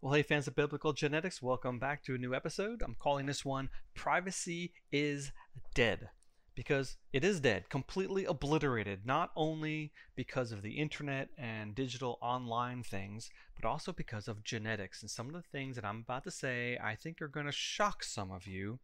Well, 0.00 0.12
hey, 0.12 0.22
fans 0.22 0.46
of 0.46 0.54
biblical 0.54 0.92
genetics, 0.92 1.42
welcome 1.42 1.80
back 1.80 2.04
to 2.04 2.14
a 2.14 2.18
new 2.18 2.32
episode. 2.32 2.82
I'm 2.84 2.94
calling 3.00 3.26
this 3.26 3.44
one 3.44 3.68
Privacy 3.96 4.72
is 4.92 5.32
Dead 5.74 6.10
because 6.54 6.98
it 7.12 7.24
is 7.24 7.40
dead, 7.40 7.68
completely 7.68 8.24
obliterated, 8.24 9.04
not 9.04 9.32
only 9.34 9.90
because 10.14 10.52
of 10.52 10.62
the 10.62 10.78
internet 10.78 11.30
and 11.36 11.74
digital 11.74 12.16
online 12.22 12.84
things, 12.84 13.28
but 13.60 13.66
also 13.66 13.92
because 13.92 14.28
of 14.28 14.44
genetics. 14.44 15.02
And 15.02 15.10
some 15.10 15.26
of 15.26 15.32
the 15.32 15.42
things 15.42 15.74
that 15.74 15.84
I'm 15.84 16.04
about 16.06 16.22
to 16.24 16.30
say 16.30 16.78
I 16.80 16.94
think 16.94 17.20
are 17.20 17.26
going 17.26 17.46
to 17.46 17.52
shock 17.52 18.04
some 18.04 18.30
of 18.30 18.46
you. 18.46 18.78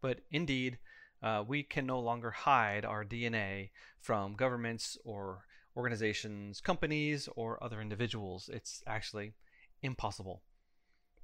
But 0.00 0.20
indeed, 0.30 0.78
uh, 1.22 1.44
we 1.46 1.64
can 1.64 1.84
no 1.84 2.00
longer 2.00 2.30
hide 2.30 2.86
our 2.86 3.04
DNA 3.04 3.72
from 4.00 4.36
governments 4.36 4.96
or 5.04 5.44
organizations, 5.76 6.62
companies, 6.62 7.28
or 7.36 7.62
other 7.62 7.82
individuals. 7.82 8.48
It's 8.50 8.82
actually 8.86 9.34
impossible. 9.82 10.42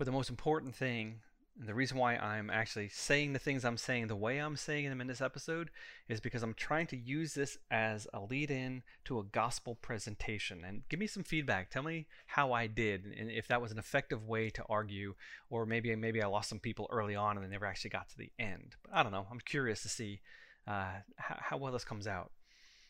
But 0.03 0.07
the 0.07 0.11
most 0.11 0.31
important 0.31 0.75
thing 0.75 1.21
and 1.61 1.69
the 1.69 1.75
reason 1.75 1.97
why 1.97 2.17
I'm 2.17 2.51
actually 2.51 2.89
saying 2.89 3.35
the 3.35 3.39
things 3.39 3.65
I'm 3.65 3.77
saying 3.77 4.09
the 4.09 4.17
way 4.17 4.39
I'm 4.39 4.57
saying 4.57 4.89
them 4.89 5.01
in 5.01 5.07
this 5.07 5.21
episode 5.21 5.71
is 6.09 6.19
because 6.19 6.43
I'm 6.43 6.55
trying 6.55 6.89
to 6.89 6.97
use 6.97 7.35
this 7.35 7.57
as 7.71 8.09
a 8.13 8.19
lead 8.19 8.51
in 8.51 8.83
to 9.05 9.21
a 9.21 9.23
gospel 9.23 9.77
presentation. 9.77 10.65
And 10.67 10.83
give 10.89 10.99
me 10.99 11.07
some 11.07 11.23
feedback. 11.23 11.71
Tell 11.71 11.85
me 11.85 12.09
how 12.27 12.53
I 12.53 12.67
did 12.67 13.05
and 13.17 13.31
if 13.31 13.47
that 13.47 13.63
was 13.63 13.71
an 13.71 13.79
effective 13.79 14.27
way 14.27 14.51
to 14.51 14.65
argue, 14.69 15.15
or 15.51 15.67
maybe 15.67 15.95
maybe 15.95 16.21
I 16.21 16.27
lost 16.27 16.49
some 16.49 16.59
people 16.59 16.89
early 16.91 17.15
on 17.15 17.37
and 17.37 17.47
they 17.47 17.51
never 17.51 17.67
actually 17.67 17.91
got 17.91 18.09
to 18.09 18.19
the 18.19 18.33
end. 18.41 18.75
But 18.83 18.95
I 18.95 19.05
don't 19.05 19.13
know. 19.13 19.29
I'm 19.31 19.39
curious 19.39 19.83
to 19.83 19.89
see 19.89 20.21
uh, 20.67 20.95
how, 21.15 21.37
how 21.39 21.57
well 21.59 21.71
this 21.71 21.85
comes 21.85 22.09
out. 22.09 22.33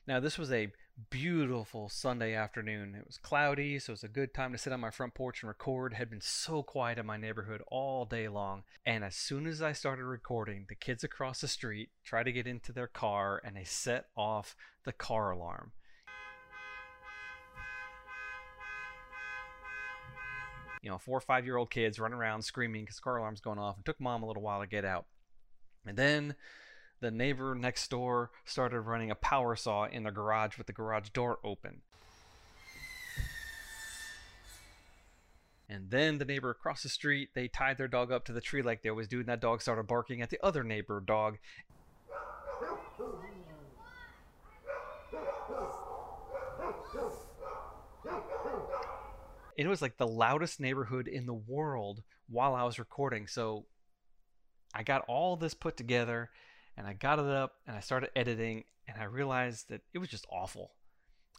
Now, 0.05 0.19
this 0.19 0.37
was 0.37 0.51
a 0.51 0.73
beautiful 1.11 1.88
Sunday 1.88 2.34
afternoon. 2.34 2.97
It 2.97 3.06
was 3.06 3.19
cloudy, 3.19 3.79
so 3.79 3.92
it 3.92 3.95
was 3.95 4.02
a 4.02 4.09
good 4.09 4.34
time 4.34 4.51
to 4.51 4.59
sit 4.59 4.73
on 4.73 4.80
my 4.80 4.91
front 4.91 5.15
porch 5.15 5.42
and 5.42 5.48
record. 5.48 5.92
It 5.92 5.97
had 5.97 6.11
been 6.11 6.20
so 6.20 6.65
quiet 6.65 6.98
in 6.98 7.06
my 7.06 7.16
neighborhood 7.16 7.62
all 7.69 8.05
day 8.05 8.27
long. 8.27 8.65
And 8.84 9.05
as 9.05 9.15
soon 9.15 9.47
as 9.47 9.62
I 9.62 9.70
started 9.73 10.05
recording, 10.05 10.67
the 10.69 10.75
kids 10.75 11.05
across 11.05 11.41
the 11.41 11.47
street 11.47 11.91
tried 12.05 12.25
to 12.25 12.33
get 12.33 12.48
into 12.48 12.72
their 12.72 12.89
car 12.89 13.41
and 13.44 13.55
they 13.55 13.62
set 13.62 14.06
off 14.17 14.56
the 14.84 14.92
car 14.92 15.31
alarm. 15.31 15.70
You 20.83 20.91
know, 20.91 20.98
four 20.98 21.16
or 21.16 21.20
five 21.20 21.44
year 21.44 21.56
old 21.56 21.70
kids 21.70 22.00
running 22.00 22.19
around 22.19 22.42
screaming 22.42 22.83
because 22.83 22.97
the 22.97 23.03
car 23.03 23.19
alarm's 23.19 23.41
going 23.41 23.61
off. 23.61 23.78
It 23.78 23.84
took 23.84 24.00
mom 24.00 24.25
a 24.25 24.27
little 24.27 24.42
while 24.42 24.61
to 24.62 24.66
get 24.66 24.84
out. 24.84 25.06
And 25.87 25.97
then 25.97 26.34
the 27.03 27.11
neighbor 27.11 27.55
next 27.55 27.91
door 27.91 28.31
started 28.45 28.81
running 28.83 29.11
a 29.11 29.17
power 29.17 29.56
saw 29.56 29.84
in 29.84 30.05
the 30.05 30.11
garage 30.12 30.56
with 30.56 30.69
the 30.69 30.72
garage 30.72 31.11
door 31.11 31.41
open. 31.44 31.83
And 35.69 35.91
then 35.91 36.19
the 36.19 36.25
neighbor 36.25 36.50
across 36.50 36.83
the 36.83 36.89
street, 36.89 37.31
they 37.34 37.48
tied 37.48 37.77
their 37.77 37.89
dog 37.89 38.12
up 38.12 38.25
to 38.27 38.33
the 38.33 38.41
tree 38.41 38.62
like 38.62 38.83
they 38.83 38.89
always 38.89 39.09
do, 39.09 39.19
and 39.19 39.28
that 39.28 39.41
dog 39.41 39.62
started 39.62 39.86
barking 39.86 40.22
at 40.22 40.31
the 40.31 40.39
other 40.42 40.62
neighbor 40.62 41.00
dog. 41.00 41.39
It 49.56 49.66
was 49.66 49.83
like 49.83 49.97
the 49.97 50.06
loudest 50.06 50.61
neighborhood 50.61 51.09
in 51.09 51.27
the 51.27 51.34
world 51.34 52.03
while 52.28 52.55
I 52.55 52.62
was 52.62 52.78
recording. 52.78 53.27
So 53.27 53.64
I 54.75 54.83
got 54.83 55.05
all 55.09 55.37
this 55.37 55.55
put 55.55 55.77
together 55.77 56.31
and 56.77 56.87
I 56.87 56.92
got 56.92 57.19
it 57.19 57.27
up 57.27 57.55
and 57.67 57.77
I 57.77 57.81
started 57.81 58.11
editing 58.17 58.65
and 58.89 59.01
I 59.01 59.05
realized 59.05 59.69
that 59.69 59.83
it 59.92 59.98
was 59.98 60.09
just 60.09 60.27
awful. 60.31 60.73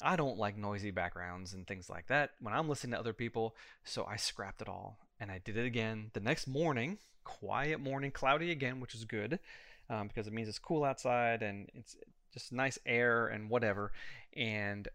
I 0.02 0.16
don't 0.16 0.38
like 0.38 0.58
noisy 0.58 0.92
backgrounds 0.92 1.54
and 1.54 1.68
things 1.68 1.90
like 1.90 2.08
that 2.08 2.32
when 2.40 2.54
I'm 2.54 2.68
listening 2.68 2.94
to 2.94 3.00
other 3.00 3.14
people, 3.14 3.56
so 3.84 4.06
I 4.06 4.16
scrapped 4.16 4.62
it 4.62 4.70
all 4.70 4.98
and 5.20 5.32
I 5.32 5.40
did 5.44 5.58
it 5.58 5.66
again 5.66 6.12
the 6.14 6.20
next 6.20 6.48
morning. 6.48 6.98
Quiet 7.24 7.80
morning, 7.80 8.12
cloudy 8.12 8.52
again, 8.52 8.80
which 8.80 8.96
is 8.96 9.06
good 9.06 9.40
um, 9.90 10.08
because 10.08 10.28
it 10.28 10.34
means 10.34 10.50
it's 10.50 10.60
cool 10.60 10.84
outside 10.84 11.42
and 11.42 11.70
it's 11.74 11.96
just 12.34 12.52
nice 12.52 12.80
air 12.86 13.28
and 13.28 13.50
whatever. 13.50 13.92
And 14.36 14.88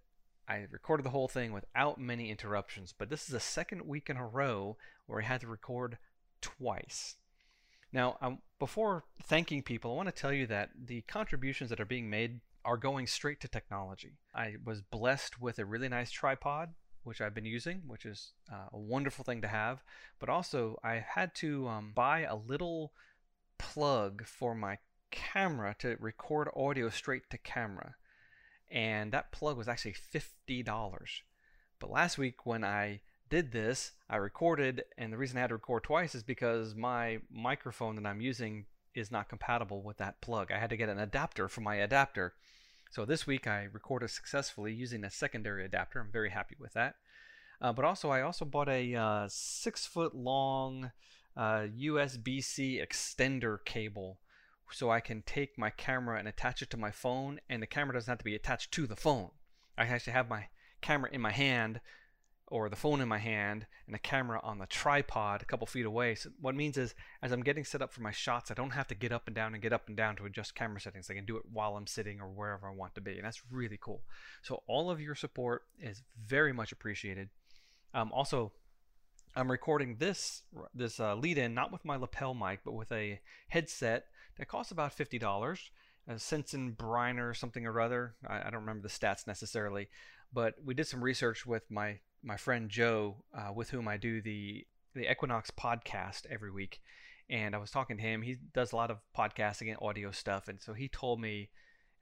I 0.49 0.67
recorded 0.71 1.05
the 1.05 1.11
whole 1.11 1.29
thing 1.29 1.53
without 1.53 2.01
many 2.01 2.31
interruptions, 2.31 2.95
but 2.97 3.11
this 3.11 3.23
is 3.23 3.29
the 3.29 3.41
second 3.41 3.87
week 3.87 4.11
in 4.11 4.17
a 4.17 4.27
row 4.27 4.77
where 5.07 5.21
I 5.21 5.25
had 5.25 5.43
to 5.43 5.47
record 5.47 5.99
twice. 6.41 7.17
Now, 7.93 8.19
um, 8.21 8.39
before 8.59 9.05
thanking 9.23 9.63
people, 9.63 9.93
I 9.93 9.97
want 9.97 10.09
to 10.09 10.21
tell 10.21 10.33
you 10.33 10.47
that 10.49 10.71
the 10.87 11.03
contributions 11.03 11.71
that 11.71 11.81
are 11.81 11.87
being 11.87 12.11
made 12.11 12.41
are 12.65 12.77
going 12.77 13.07
straight 13.07 13.41
to 13.41 13.49
technology. 13.49 14.19
I 14.35 14.57
was 14.65 14.83
blessed 14.83 15.41
with 15.41 15.59
a 15.59 15.65
really 15.65 15.89
nice 15.89 16.11
tripod, 16.11 16.75
which 17.03 17.21
I've 17.21 17.35
been 17.35 17.47
using, 17.47 17.83
which 17.87 18.05
is 18.05 18.33
uh, 18.53 18.67
a 18.73 18.79
wonderful 18.79 19.25
thing 19.25 19.41
to 19.43 19.49
have. 19.49 19.83
But 20.19 20.29
also, 20.29 20.79
I 20.85 21.05
had 21.15 21.35
to 21.37 21.67
um, 21.69 21.93
buy 21.95 22.21
a 22.21 22.37
little 22.37 22.93
plug 23.59 24.27
for 24.27 24.55
my 24.55 24.79
camera 25.11 25.75
to 25.79 25.97
record 25.99 26.49
audio 26.55 26.91
straight 26.91 27.31
to 27.31 27.39
camera. 27.39 27.95
And 28.71 29.13
that 29.13 29.33
plug 29.33 29.57
was 29.57 29.69
actually 29.69 29.95
$50. 29.95 31.23
But 31.79 31.91
last 31.91 32.19
week, 32.19 32.45
when 32.45 32.65
I 32.65 33.01
did 33.29 33.53
this, 33.53 33.93
I 34.09 34.17
recorded, 34.17 34.85
and 34.97 35.13
the 35.13 35.19
reason 35.19 35.37
I 35.37 35.43
had 35.43 35.49
to 35.49 35.55
record 35.55 35.85
twice 35.85 36.15
is 36.15 36.23
because 36.23 36.75
my 36.75 37.19
microphone 37.31 37.97
that 37.97 38.07
I'm 38.07 38.21
using 38.21 38.67
is 38.95 39.11
not 39.11 39.29
compatible 39.29 39.83
with 39.83 39.99
that 39.99 40.21
plug. 40.21 40.51
I 40.51 40.59
had 40.59 40.71
to 40.71 40.77
get 40.77 40.89
an 40.89 40.99
adapter 40.99 41.49
for 41.49 41.61
my 41.61 41.77
adapter. 41.77 42.35
So 42.91 43.05
this 43.05 43.27
week 43.27 43.47
I 43.47 43.69
recorded 43.73 44.11
successfully 44.11 44.73
using 44.73 45.05
a 45.05 45.11
secondary 45.11 45.65
adapter. 45.65 46.01
I'm 46.01 46.11
very 46.11 46.31
happy 46.31 46.57
with 46.59 46.73
that. 46.73 46.97
Uh, 47.61 47.73
but 47.73 47.85
also, 47.85 48.11
I 48.11 48.23
also 48.23 48.45
bought 48.45 48.69
a 48.69 48.95
uh, 48.95 49.27
six 49.29 49.85
foot 49.85 50.15
long 50.15 50.93
uh, 51.37 51.67
USB 51.79 52.43
C 52.43 52.81
extender 52.85 53.59
cable 53.65 54.19
so 54.71 54.91
I 54.91 55.01
can 55.01 55.23
take 55.23 55.59
my 55.59 55.71
camera 55.71 56.19
and 56.19 56.29
attach 56.29 56.63
it 56.63 56.71
to 56.71 56.77
my 56.77 56.91
phone, 56.91 57.41
and 57.49 57.63
the 57.63 57.67
camera 57.67 57.95
doesn't 57.95 58.11
have 58.11 58.19
to 58.19 58.25
be 58.25 58.35
attached 58.35 58.71
to 58.73 58.87
the 58.87 58.97
phone. 58.97 59.31
I 59.77 59.87
actually 59.87 60.13
have 60.13 60.29
my 60.29 60.49
camera 60.81 61.11
in 61.13 61.21
my 61.21 61.33
hand 61.33 61.81
or 62.51 62.69
the 62.69 62.77
phone 62.77 63.01
in 63.01 63.09
my 63.09 63.19
hand 63.19 63.67
and 63.87 63.95
the 63.95 63.99
camera 63.99 64.41
on 64.43 64.59
the 64.59 64.67
tripod 64.67 65.43
a 65.43 65.45
couple 65.45 65.67
feet 65.67 65.87
away. 65.87 66.15
So 66.15 66.31
what 66.41 66.55
means 66.55 66.79
is 66.79 66.95
as 67.23 67.31
I'm 67.31 67.43
getting 67.43 67.65
set 67.65 67.83
up 67.83 67.93
for 67.93 68.01
my 68.01 68.11
shots, 68.11 68.51
I 68.51 68.55
don't 68.55 68.71
have 68.71 68.89
to 68.89 68.95
get 68.95 69.13
up 69.13 69.27
and 69.27 69.37
down 69.37 69.55
and 69.55 69.63
get 69.63 69.73
up 69.73 69.89
and 69.89 69.97
down 69.97 70.17
to 70.17 70.25
adjust 70.25 70.55
camera 70.55 70.81
settings. 70.81 71.11
I 71.11 71.15
can 71.15 71.27
do 71.27 71.37
it 71.37 71.45
while 71.53 71.77
I'm 71.77 71.87
sitting 71.87 72.21
or 72.21 72.29
wherever 72.29 72.67
I 72.67 72.75
want 72.75 72.95
to 72.95 73.01
be. 73.01 73.17
And 73.17 73.25
that's 73.25 73.43
really 73.51 73.79
cool. 73.81 74.03
So 74.43 74.63
all 74.67 74.91
of 74.91 75.01
your 75.01 75.15
support 75.15 75.63
is 75.79 76.03
very 76.27 76.53
much 76.53 76.73
appreciated. 76.73 77.29
Um, 77.93 78.11
also, 78.13 78.53
I'm 79.37 79.51
recording 79.51 79.97
this 79.99 80.43
this 80.75 80.99
uh, 80.99 81.15
lead-in 81.15 81.55
not 81.55 81.71
with 81.71 81.85
my 81.85 81.97
lapel 81.97 82.35
mic, 82.35 82.61
but 82.65 82.73
with 82.73 82.91
a 82.91 83.21
headset 83.49 84.07
that 84.39 84.49
costs 84.49 84.73
about 84.73 84.95
fifty 84.95 85.19
dollars. 85.19 85.71
A 86.11 86.19
Sensen 86.19 86.73
Briner 86.73 87.37
something 87.37 87.67
or 87.67 87.79
other. 87.83 88.15
I, 88.27 88.39
I 88.39 88.45
don't 88.45 88.63
remember 88.63 88.89
the 88.89 88.89
stats 88.89 89.27
necessarily, 89.27 89.89
but 90.33 90.55
we 90.65 90.75
did 90.75 90.87
some 90.87 91.03
research 91.03 91.47
with 91.47 91.71
my 91.71 92.01
my 92.23 92.37
friend 92.37 92.69
Joe, 92.69 93.25
uh, 93.37 93.53
with 93.53 93.71
whom 93.71 93.89
I 93.89 93.97
do 93.97 94.21
the 94.21 94.67
the 94.95 95.11
Equinox 95.11 95.51
podcast 95.51 96.27
every 96.31 96.51
week, 96.51 96.81
and 97.31 97.55
I 97.55 97.59
was 97.59 97.71
talking 97.71 97.97
to 97.97 98.03
him. 98.03 98.23
He 98.23 98.37
does 98.55 98.73
a 98.73 98.77
lot 98.77 98.91
of 98.91 98.99
podcasting 99.17 99.69
and 99.69 99.79
audio 99.81 100.11
stuff, 100.11 100.49
and 100.49 100.61
so 100.61 100.73
he 100.73 100.89
told 100.89 101.21
me 101.21 101.51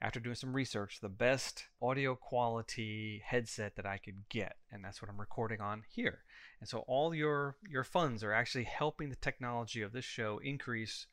after 0.01 0.19
doing 0.19 0.35
some 0.35 0.53
research 0.53 0.99
the 1.01 1.09
best 1.09 1.65
audio 1.81 2.15
quality 2.15 3.21
headset 3.25 3.75
that 3.75 3.85
I 3.85 3.97
could 3.97 4.29
get, 4.29 4.57
and 4.71 4.83
that's 4.83 5.01
what 5.01 5.09
I'm 5.09 5.19
recording 5.19 5.61
on 5.61 5.83
here. 5.89 6.19
And 6.59 6.69
so 6.69 6.79
all 6.87 7.13
your 7.13 7.57
your 7.69 7.83
funds 7.83 8.23
are 8.23 8.33
actually 8.33 8.65
helping 8.65 9.09
the 9.09 9.15
technology 9.15 9.81
of 9.81 9.93
this 9.93 10.05
show 10.05 10.39
increase. 10.43 11.07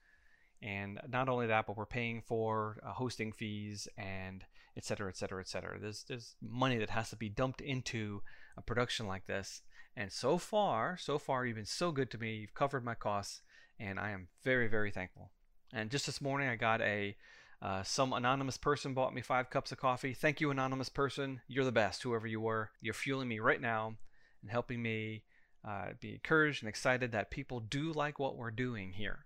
And 0.62 0.98
not 1.08 1.28
only 1.28 1.46
that, 1.46 1.66
but 1.66 1.76
we're 1.76 1.86
paying 1.86 2.22
for 2.22 2.80
uh, 2.84 2.92
hosting 2.92 3.32
fees 3.32 3.86
and 3.98 4.44
et 4.76 4.84
cetera, 4.84 5.08
et 5.08 5.16
cetera, 5.16 5.40
et 5.40 5.48
cetera. 5.48 5.78
There's, 5.78 6.04
there's 6.08 6.36
money 6.40 6.78
that 6.78 6.90
has 6.90 7.10
to 7.10 7.16
be 7.16 7.28
dumped 7.28 7.60
into 7.60 8.22
a 8.56 8.62
production 8.62 9.06
like 9.06 9.26
this. 9.26 9.62
And 9.96 10.10
so 10.10 10.38
far, 10.38 10.96
so 10.96 11.18
far, 11.18 11.44
you've 11.44 11.56
been 11.56 11.66
so 11.66 11.92
good 11.92 12.10
to 12.10 12.18
me. 12.18 12.36
You've 12.36 12.54
covered 12.54 12.84
my 12.84 12.94
costs, 12.94 13.42
and 13.78 14.00
I 14.00 14.10
am 14.10 14.28
very, 14.42 14.66
very 14.66 14.90
thankful. 14.90 15.30
And 15.72 15.90
just 15.90 16.06
this 16.06 16.20
morning, 16.20 16.48
I 16.48 16.56
got 16.56 16.80
a 16.80 17.16
uh, 17.62 17.82
some 17.82 18.12
anonymous 18.12 18.58
person 18.58 18.92
bought 18.92 19.14
me 19.14 19.22
five 19.22 19.48
cups 19.48 19.72
of 19.72 19.78
coffee. 19.78 20.12
Thank 20.12 20.40
you, 20.40 20.50
anonymous 20.50 20.88
person. 20.88 21.40
You're 21.46 21.64
the 21.64 21.72
best, 21.72 22.02
whoever 22.02 22.26
you 22.26 22.40
were. 22.40 22.70
You're 22.80 22.94
fueling 22.94 23.28
me 23.28 23.38
right 23.38 23.60
now 23.60 23.94
and 24.42 24.50
helping 24.50 24.82
me 24.82 25.24
uh, 25.66 25.92
be 25.98 26.12
encouraged 26.12 26.62
and 26.62 26.68
excited 26.68 27.12
that 27.12 27.30
people 27.30 27.60
do 27.60 27.92
like 27.92 28.18
what 28.18 28.36
we're 28.36 28.50
doing 28.50 28.92
here. 28.92 29.24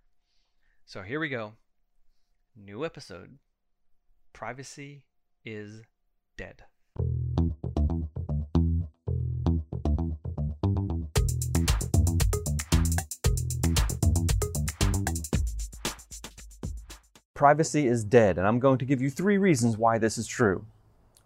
So 0.90 1.02
here 1.02 1.20
we 1.20 1.28
go. 1.28 1.52
New 2.56 2.82
episode. 2.82 3.36
Privacy 4.32 5.02
is 5.44 5.82
dead. 6.38 6.62
Privacy 17.34 17.86
is 17.86 18.02
dead, 18.02 18.38
and 18.38 18.46
I'm 18.46 18.58
going 18.58 18.78
to 18.78 18.86
give 18.86 19.02
you 19.02 19.10
three 19.10 19.36
reasons 19.36 19.76
why 19.76 19.98
this 19.98 20.16
is 20.16 20.26
true. 20.26 20.64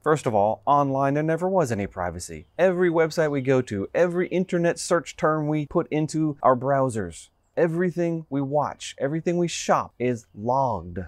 First 0.03 0.27
of 0.27 0.35
all, 0.35 0.63
online 0.67 1.15
there 1.15 1.23
never 1.23 1.49
was 1.49 1.71
any 1.71 1.87
privacy. 1.87 2.47
Every 2.59 2.91
website 2.91 3.31
we 3.31 3.41
go 3.41 3.63
to, 3.63 3.89
every 3.95 4.27
internet 4.27 4.81
search 4.81 5.17
term 5.17 5.47
we 5.47 5.67
put 5.67 5.87
into 5.93 6.37
our 6.43 6.57
browsers, 6.57 7.29
everything 7.57 8.27
we 8.31 8.41
watch, 8.41 8.95
everything 8.99 9.37
we 9.37 9.49
shop 9.49 9.95
is 9.99 10.27
logged. 10.35 10.99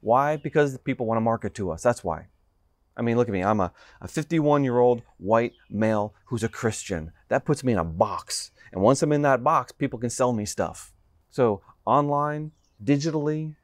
Why? 0.00 0.36
Because 0.36 0.78
people 0.78 1.06
want 1.06 1.16
to 1.16 1.22
market 1.22 1.54
to 1.54 1.70
us. 1.70 1.82
That's 1.82 2.04
why. 2.04 2.26
I 2.96 3.02
mean, 3.02 3.16
look 3.16 3.28
at 3.28 3.32
me. 3.32 3.42
I'm 3.42 3.60
a, 3.60 3.72
a 4.00 4.08
51 4.08 4.64
year 4.64 4.78
old 4.78 5.02
white 5.18 5.52
male 5.70 6.14
who's 6.26 6.42
a 6.42 6.48
Christian. 6.48 7.12
That 7.28 7.44
puts 7.44 7.62
me 7.62 7.72
in 7.72 7.78
a 7.78 7.84
box. 7.84 8.50
And 8.72 8.82
once 8.82 9.02
I'm 9.02 9.12
in 9.12 9.22
that 9.22 9.44
box, 9.44 9.72
people 9.72 9.98
can 9.98 10.10
sell 10.10 10.32
me 10.32 10.44
stuff. 10.44 10.92
So, 11.30 11.62
online, 11.84 12.52
digitally, 12.84 13.54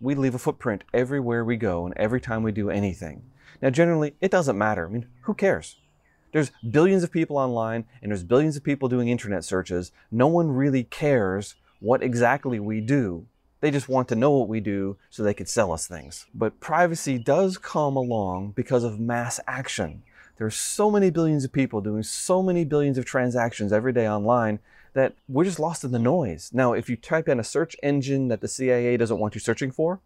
we 0.00 0.14
leave 0.14 0.34
a 0.34 0.38
footprint 0.38 0.84
everywhere 0.94 1.44
we 1.44 1.56
go 1.56 1.84
and 1.84 1.94
every 1.96 2.20
time 2.20 2.42
we 2.42 2.52
do 2.52 2.70
anything. 2.70 3.30
Now, 3.60 3.70
generally, 3.70 4.14
it 4.20 4.30
doesn't 4.30 4.56
matter. 4.56 4.86
I 4.86 4.90
mean, 4.90 5.06
who 5.22 5.34
cares? 5.34 5.76
There's 6.32 6.52
billions 6.70 7.02
of 7.02 7.10
people 7.10 7.38
online 7.38 7.86
and 8.02 8.10
there's 8.10 8.24
billions 8.24 8.56
of 8.56 8.64
people 8.64 8.88
doing 8.88 9.08
internet 9.08 9.44
searches. 9.44 9.92
No 10.10 10.26
one 10.26 10.50
really 10.50 10.84
cares 10.84 11.54
what 11.80 12.02
exactly 12.02 12.58
we 12.58 12.80
do. 12.80 13.26
They 13.60 13.70
just 13.70 13.88
want 13.88 14.08
to 14.08 14.16
know 14.16 14.30
what 14.32 14.48
we 14.48 14.60
do 14.60 14.96
so 15.10 15.22
they 15.22 15.34
could 15.34 15.48
sell 15.48 15.72
us 15.72 15.86
things. 15.86 16.26
But 16.34 16.60
privacy 16.60 17.18
does 17.18 17.58
come 17.58 17.96
along 17.96 18.52
because 18.52 18.84
of 18.84 19.00
mass 19.00 19.40
action. 19.46 20.02
There 20.36 20.46
are 20.46 20.50
so 20.50 20.90
many 20.90 21.10
billions 21.10 21.44
of 21.44 21.52
people 21.52 21.80
doing 21.80 22.02
so 22.02 22.42
many 22.42 22.64
billions 22.64 22.98
of 22.98 23.06
transactions 23.06 23.72
every 23.72 23.92
day 23.92 24.08
online 24.08 24.58
that 24.92 25.14
we're 25.28 25.44
just 25.44 25.58
lost 25.58 25.84
in 25.84 25.92
the 25.92 25.98
noise. 25.98 26.50
Now, 26.52 26.74
if 26.74 26.88
you 26.90 26.96
type 26.96 27.28
in 27.28 27.40
a 27.40 27.44
search 27.44 27.76
engine 27.82 28.28
that 28.28 28.40
the 28.40 28.48
CIA 28.48 28.96
doesn't 28.96 29.18
want 29.18 29.34
you 29.34 29.40
searching 29.40 29.70
for, 29.70 30.00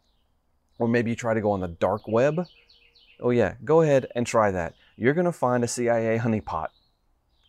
or 0.79 0.89
maybe 0.89 1.11
you 1.11 1.17
try 1.17 1.35
to 1.35 1.41
go 1.41 1.51
on 1.51 1.61
the 1.61 1.69
dark 1.69 2.07
web, 2.07 2.47
oh 3.21 3.31
yeah, 3.31 3.55
go 3.65 3.83
ahead 3.83 4.07
and 4.15 4.27
try 4.27 4.51
that. 4.51 4.75
You're 4.97 5.15
going 5.15 5.27
to 5.27 5.33
find 5.33 5.65
a 5.65 5.69
CIA 5.69 6.19
honeypot. 6.19 6.69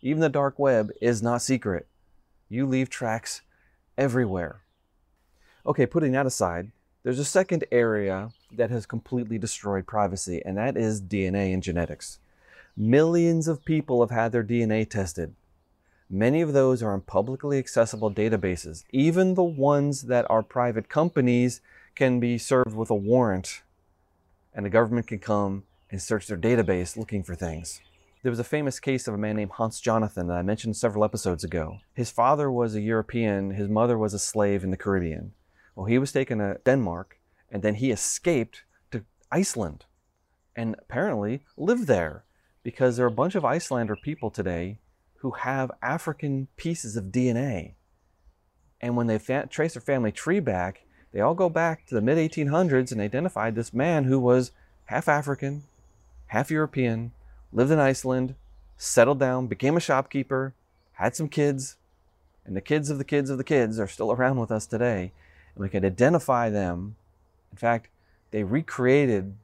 Even 0.02 0.20
the 0.20 0.28
dark 0.28 0.58
web 0.58 0.90
is 1.00 1.22
not 1.22 1.42
secret. 1.42 1.86
You 2.48 2.66
leave 2.66 2.90
tracks 2.90 3.42
everywhere. 3.96 4.62
Okay, 5.64 5.86
putting 5.86 6.12
that 6.12 6.26
aside, 6.26 6.72
there's 7.02 7.18
a 7.18 7.24
second 7.24 7.64
area 7.72 8.30
that 8.52 8.70
has 8.70 8.86
completely 8.86 9.38
destroyed 9.38 9.86
privacy, 9.86 10.42
and 10.44 10.56
that 10.56 10.76
is 10.76 11.02
DNA 11.02 11.52
and 11.52 11.62
genetics. 11.62 12.18
Millions 12.76 13.48
of 13.48 13.64
people 13.64 14.00
have 14.00 14.10
had 14.10 14.32
their 14.32 14.44
DNA 14.44 14.88
tested. 14.88 15.34
Many 16.08 16.42
of 16.42 16.52
those 16.52 16.82
are 16.82 16.94
in 16.94 17.00
publicly 17.00 17.58
accessible 17.58 18.10
databases. 18.10 18.84
Even 18.90 19.34
the 19.34 19.42
ones 19.42 20.02
that 20.02 20.26
are 20.30 20.42
private 20.42 20.88
companies 20.88 21.60
can 21.94 22.20
be 22.20 22.38
served 22.38 22.74
with 22.74 22.90
a 22.90 22.94
warrant, 22.94 23.62
and 24.54 24.66
the 24.66 24.70
government 24.70 25.06
can 25.06 25.18
come 25.18 25.64
and 25.90 26.00
search 26.00 26.26
their 26.26 26.36
database 26.36 26.96
looking 26.96 27.22
for 27.22 27.34
things. 27.34 27.80
There 28.22 28.30
was 28.30 28.38
a 28.38 28.44
famous 28.44 28.78
case 28.78 29.08
of 29.08 29.14
a 29.14 29.18
man 29.18 29.34
named 29.34 29.50
Hans 29.52 29.80
Jonathan 29.80 30.28
that 30.28 30.38
I 30.38 30.42
mentioned 30.42 30.76
several 30.76 31.04
episodes 31.04 31.42
ago. 31.42 31.78
His 31.92 32.12
father 32.12 32.52
was 32.52 32.76
a 32.76 32.80
European, 32.80 33.50
his 33.50 33.68
mother 33.68 33.98
was 33.98 34.14
a 34.14 34.18
slave 34.20 34.62
in 34.62 34.70
the 34.70 34.76
Caribbean. 34.76 35.32
Well, 35.74 35.86
he 35.86 35.98
was 35.98 36.12
taken 36.12 36.38
to 36.38 36.60
Denmark 36.64 37.18
and 37.50 37.64
then 37.64 37.74
he 37.74 37.90
escaped 37.90 38.62
to 38.92 39.02
Iceland 39.32 39.86
and 40.54 40.76
apparently 40.78 41.42
lived 41.56 41.88
there 41.88 42.22
because 42.62 42.96
there 42.96 43.06
are 43.06 43.08
a 43.08 43.12
bunch 43.12 43.34
of 43.34 43.44
Icelander 43.44 43.96
people 43.96 44.30
today 44.30 44.78
who 45.16 45.32
have 45.32 45.72
African 45.82 46.46
pieces 46.56 46.96
of 46.96 47.06
DNA. 47.06 47.74
And 48.80 48.96
when 48.96 49.08
they 49.08 49.18
fa- 49.18 49.48
trace 49.50 49.74
their 49.74 49.82
family 49.82 50.12
tree 50.12 50.38
back, 50.38 50.84
they 51.12 51.20
all 51.20 51.34
go 51.34 51.48
back 51.48 51.86
to 51.86 51.94
the 51.96 52.00
mid 52.00 52.18
1800s 52.18 52.92
and 52.92 53.00
identified 53.00 53.56
this 53.56 53.74
man 53.74 54.04
who 54.04 54.20
was 54.20 54.52
half 54.86 55.08
African, 55.08 55.64
half 56.28 56.50
European, 56.52 57.10
lived 57.52 57.70
in 57.70 57.78
Iceland, 57.78 58.34
settled 58.76 59.18
down, 59.18 59.46
became 59.46 59.76
a 59.76 59.80
shopkeeper, 59.80 60.54
had 60.94 61.14
some 61.14 61.28
kids, 61.28 61.76
and 62.44 62.56
the 62.56 62.60
kids 62.60 62.90
of 62.90 62.98
the 62.98 63.04
kids 63.04 63.30
of 63.30 63.38
the 63.38 63.44
kids 63.44 63.78
are 63.78 63.86
still 63.86 64.12
around 64.12 64.38
with 64.38 64.50
us 64.50 64.66
today 64.66 65.12
and 65.54 65.62
we 65.62 65.68
could 65.68 65.84
identify 65.84 66.50
them. 66.50 66.96
In 67.50 67.58
fact, 67.58 67.88
they 68.30 68.42
recreated 68.42 69.34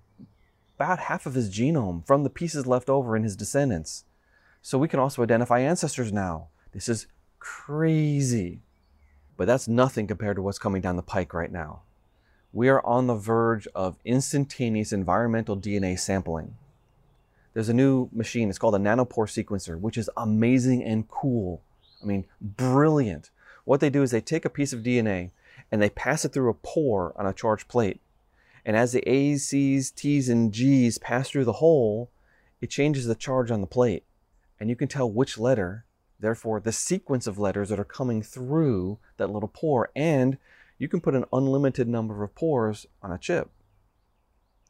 about 0.76 1.00
half 1.00 1.26
of 1.26 1.34
his 1.34 1.50
genome 1.50 2.06
from 2.06 2.22
the 2.22 2.30
pieces 2.30 2.66
left 2.66 2.88
over 2.88 3.16
in 3.16 3.22
his 3.22 3.36
descendants. 3.36 4.04
So 4.62 4.78
we 4.78 4.88
can 4.88 5.00
also 5.00 5.22
identify 5.22 5.60
ancestors 5.60 6.12
now. 6.12 6.48
This 6.72 6.88
is 6.88 7.06
crazy. 7.38 8.60
But 9.36 9.46
that's 9.46 9.68
nothing 9.68 10.06
compared 10.06 10.36
to 10.36 10.42
what's 10.42 10.58
coming 10.58 10.82
down 10.82 10.96
the 10.96 11.02
pike 11.02 11.32
right 11.32 11.52
now. 11.52 11.82
We 12.52 12.68
are 12.68 12.84
on 12.84 13.06
the 13.06 13.14
verge 13.14 13.68
of 13.74 13.96
instantaneous 14.04 14.92
environmental 14.92 15.56
DNA 15.56 15.98
sampling. 15.98 16.54
There's 17.58 17.68
a 17.68 17.74
new 17.74 18.08
machine, 18.12 18.50
it's 18.50 18.58
called 18.60 18.76
a 18.76 18.78
nanopore 18.78 19.26
sequencer, 19.26 19.80
which 19.80 19.98
is 19.98 20.08
amazing 20.16 20.84
and 20.84 21.08
cool. 21.08 21.60
I 22.00 22.06
mean, 22.06 22.24
brilliant. 22.40 23.30
What 23.64 23.80
they 23.80 23.90
do 23.90 24.04
is 24.04 24.12
they 24.12 24.20
take 24.20 24.44
a 24.44 24.48
piece 24.48 24.72
of 24.72 24.84
DNA, 24.84 25.32
and 25.72 25.82
they 25.82 25.90
pass 25.90 26.24
it 26.24 26.32
through 26.32 26.50
a 26.50 26.54
pore 26.54 27.12
on 27.16 27.26
a 27.26 27.32
charged 27.32 27.66
plate. 27.66 28.00
And 28.64 28.76
as 28.76 28.92
the 28.92 29.02
A's, 29.08 29.44
C's, 29.48 29.90
T's, 29.90 30.28
and 30.28 30.52
G's 30.52 30.98
pass 30.98 31.30
through 31.30 31.46
the 31.46 31.54
hole, 31.54 32.12
it 32.60 32.70
changes 32.70 33.06
the 33.06 33.16
charge 33.16 33.50
on 33.50 33.60
the 33.60 33.66
plate. 33.66 34.04
And 34.60 34.70
you 34.70 34.76
can 34.76 34.86
tell 34.86 35.10
which 35.10 35.36
letter, 35.36 35.84
therefore, 36.20 36.60
the 36.60 36.70
sequence 36.70 37.26
of 37.26 37.40
letters 37.40 37.70
that 37.70 37.80
are 37.80 37.84
coming 37.84 38.22
through 38.22 39.00
that 39.16 39.30
little 39.30 39.50
pore. 39.52 39.90
And 39.96 40.38
you 40.78 40.86
can 40.86 41.00
put 41.00 41.16
an 41.16 41.24
unlimited 41.32 41.88
number 41.88 42.22
of 42.22 42.36
pores 42.36 42.86
on 43.02 43.10
a 43.10 43.18
chip. 43.18 43.50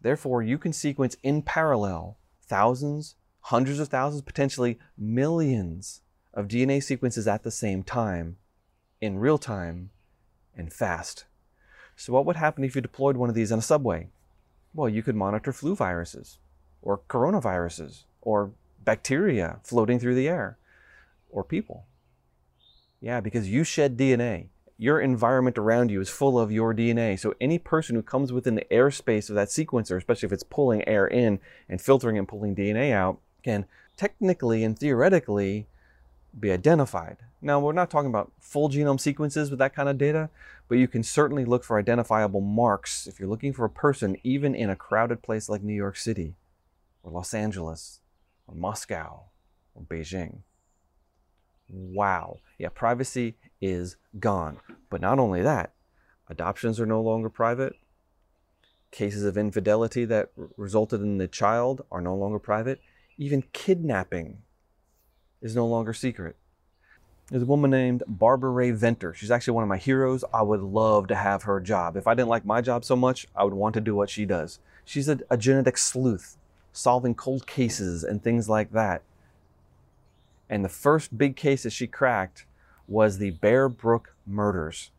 Therefore, 0.00 0.42
you 0.42 0.56
can 0.56 0.72
sequence 0.72 1.18
in 1.22 1.42
parallel 1.42 2.16
thousands, 2.48 3.14
hundreds 3.42 3.78
of 3.78 3.88
thousands, 3.88 4.22
potentially 4.22 4.78
millions 4.96 6.00
of 6.34 6.48
DNA 6.48 6.82
sequences 6.82 7.26
at 7.26 7.42
the 7.42 7.50
same 7.50 7.82
time 7.82 8.36
in 9.00 9.18
real 9.18 9.38
time 9.38 9.90
and 10.56 10.72
fast. 10.72 11.24
So, 11.96 12.12
what 12.12 12.26
would 12.26 12.36
happen 12.36 12.64
if 12.64 12.74
you 12.74 12.80
deployed 12.80 13.16
one 13.16 13.28
of 13.28 13.34
these 13.34 13.52
on 13.52 13.58
a 13.58 13.62
subway? 13.62 14.08
Well, 14.74 14.88
you 14.88 15.02
could 15.02 15.16
monitor 15.16 15.52
flu 15.52 15.74
viruses, 15.74 16.38
or 16.82 17.00
coronaviruses, 17.08 18.04
or 18.20 18.52
bacteria 18.84 19.60
floating 19.64 19.98
through 19.98 20.14
the 20.14 20.28
air, 20.28 20.58
or 21.30 21.42
people. 21.42 21.86
Yeah, 23.00 23.20
because 23.20 23.48
you 23.48 23.64
shed 23.64 23.96
DNA. 23.96 24.48
Your 24.80 25.00
environment 25.00 25.58
around 25.58 25.90
you 25.90 26.00
is 26.00 26.08
full 26.08 26.38
of 26.38 26.52
your 26.52 26.72
DNA. 26.72 27.18
So, 27.18 27.34
any 27.40 27.58
person 27.58 27.96
who 27.96 28.02
comes 28.02 28.32
within 28.32 28.54
the 28.54 28.66
airspace 28.70 29.28
of 29.28 29.34
that 29.34 29.48
sequencer, 29.48 29.96
especially 29.96 30.28
if 30.28 30.32
it's 30.32 30.44
pulling 30.44 30.86
air 30.86 31.04
in 31.04 31.40
and 31.68 31.80
filtering 31.80 32.16
and 32.16 32.28
pulling 32.28 32.54
DNA 32.54 32.92
out, 32.92 33.18
can 33.42 33.66
technically 33.96 34.62
and 34.62 34.78
theoretically 34.78 35.66
be 36.38 36.52
identified. 36.52 37.16
Now, 37.42 37.58
we're 37.58 37.72
not 37.72 37.90
talking 37.90 38.08
about 38.08 38.32
full 38.38 38.68
genome 38.68 39.00
sequences 39.00 39.50
with 39.50 39.58
that 39.58 39.74
kind 39.74 39.88
of 39.88 39.98
data, 39.98 40.30
but 40.68 40.78
you 40.78 40.86
can 40.86 41.02
certainly 41.02 41.44
look 41.44 41.64
for 41.64 41.78
identifiable 41.78 42.40
marks 42.40 43.06
if 43.08 43.18
you're 43.18 43.28
looking 43.28 43.52
for 43.52 43.64
a 43.64 43.70
person, 43.70 44.16
even 44.22 44.54
in 44.54 44.70
a 44.70 44.76
crowded 44.76 45.22
place 45.22 45.48
like 45.48 45.62
New 45.62 45.74
York 45.74 45.96
City, 45.96 46.36
or 47.02 47.10
Los 47.10 47.34
Angeles, 47.34 48.00
or 48.46 48.54
Moscow, 48.54 49.24
or 49.74 49.82
Beijing. 49.82 50.38
Wow. 51.68 52.38
Yeah, 52.58 52.68
privacy 52.70 53.36
is 53.60 53.96
gone. 54.18 54.58
But 54.90 55.00
not 55.00 55.18
only 55.18 55.42
that, 55.42 55.72
adoptions 56.28 56.80
are 56.80 56.86
no 56.86 57.00
longer 57.00 57.28
private. 57.28 57.74
Cases 58.90 59.24
of 59.24 59.36
infidelity 59.36 60.04
that 60.06 60.30
resulted 60.56 61.02
in 61.02 61.18
the 61.18 61.28
child 61.28 61.84
are 61.92 62.00
no 62.00 62.14
longer 62.14 62.38
private. 62.38 62.80
Even 63.18 63.44
kidnapping 63.52 64.38
is 65.42 65.54
no 65.54 65.66
longer 65.66 65.92
secret. 65.92 66.36
There's 67.30 67.42
a 67.42 67.46
woman 67.46 67.70
named 67.70 68.02
Barbara 68.06 68.50
Rae-Venter. 68.50 69.12
She's 69.12 69.30
actually 69.30 69.52
one 69.52 69.62
of 69.62 69.68
my 69.68 69.76
heroes. 69.76 70.24
I 70.32 70.40
would 70.40 70.62
love 70.62 71.08
to 71.08 71.14
have 71.14 71.42
her 71.42 71.60
job. 71.60 71.94
If 71.96 72.06
I 72.06 72.14
didn't 72.14 72.30
like 72.30 72.46
my 72.46 72.62
job 72.62 72.86
so 72.86 72.96
much, 72.96 73.26
I 73.36 73.44
would 73.44 73.52
want 73.52 73.74
to 73.74 73.82
do 73.82 73.94
what 73.94 74.08
she 74.08 74.24
does. 74.24 74.60
She's 74.86 75.10
a, 75.10 75.18
a 75.28 75.36
genetic 75.36 75.76
sleuth, 75.76 76.38
solving 76.72 77.14
cold 77.14 77.46
cases 77.46 78.02
and 78.02 78.22
things 78.22 78.48
like 78.48 78.72
that. 78.72 79.02
And 80.48 80.64
the 80.64 80.70
first 80.70 81.18
big 81.18 81.36
case 81.36 81.64
that 81.64 81.72
she 81.72 81.86
cracked 81.86 82.46
was 82.88 83.18
the 83.18 83.30
Bear 83.30 83.68
Brook 83.68 84.14
murders. 84.26 84.90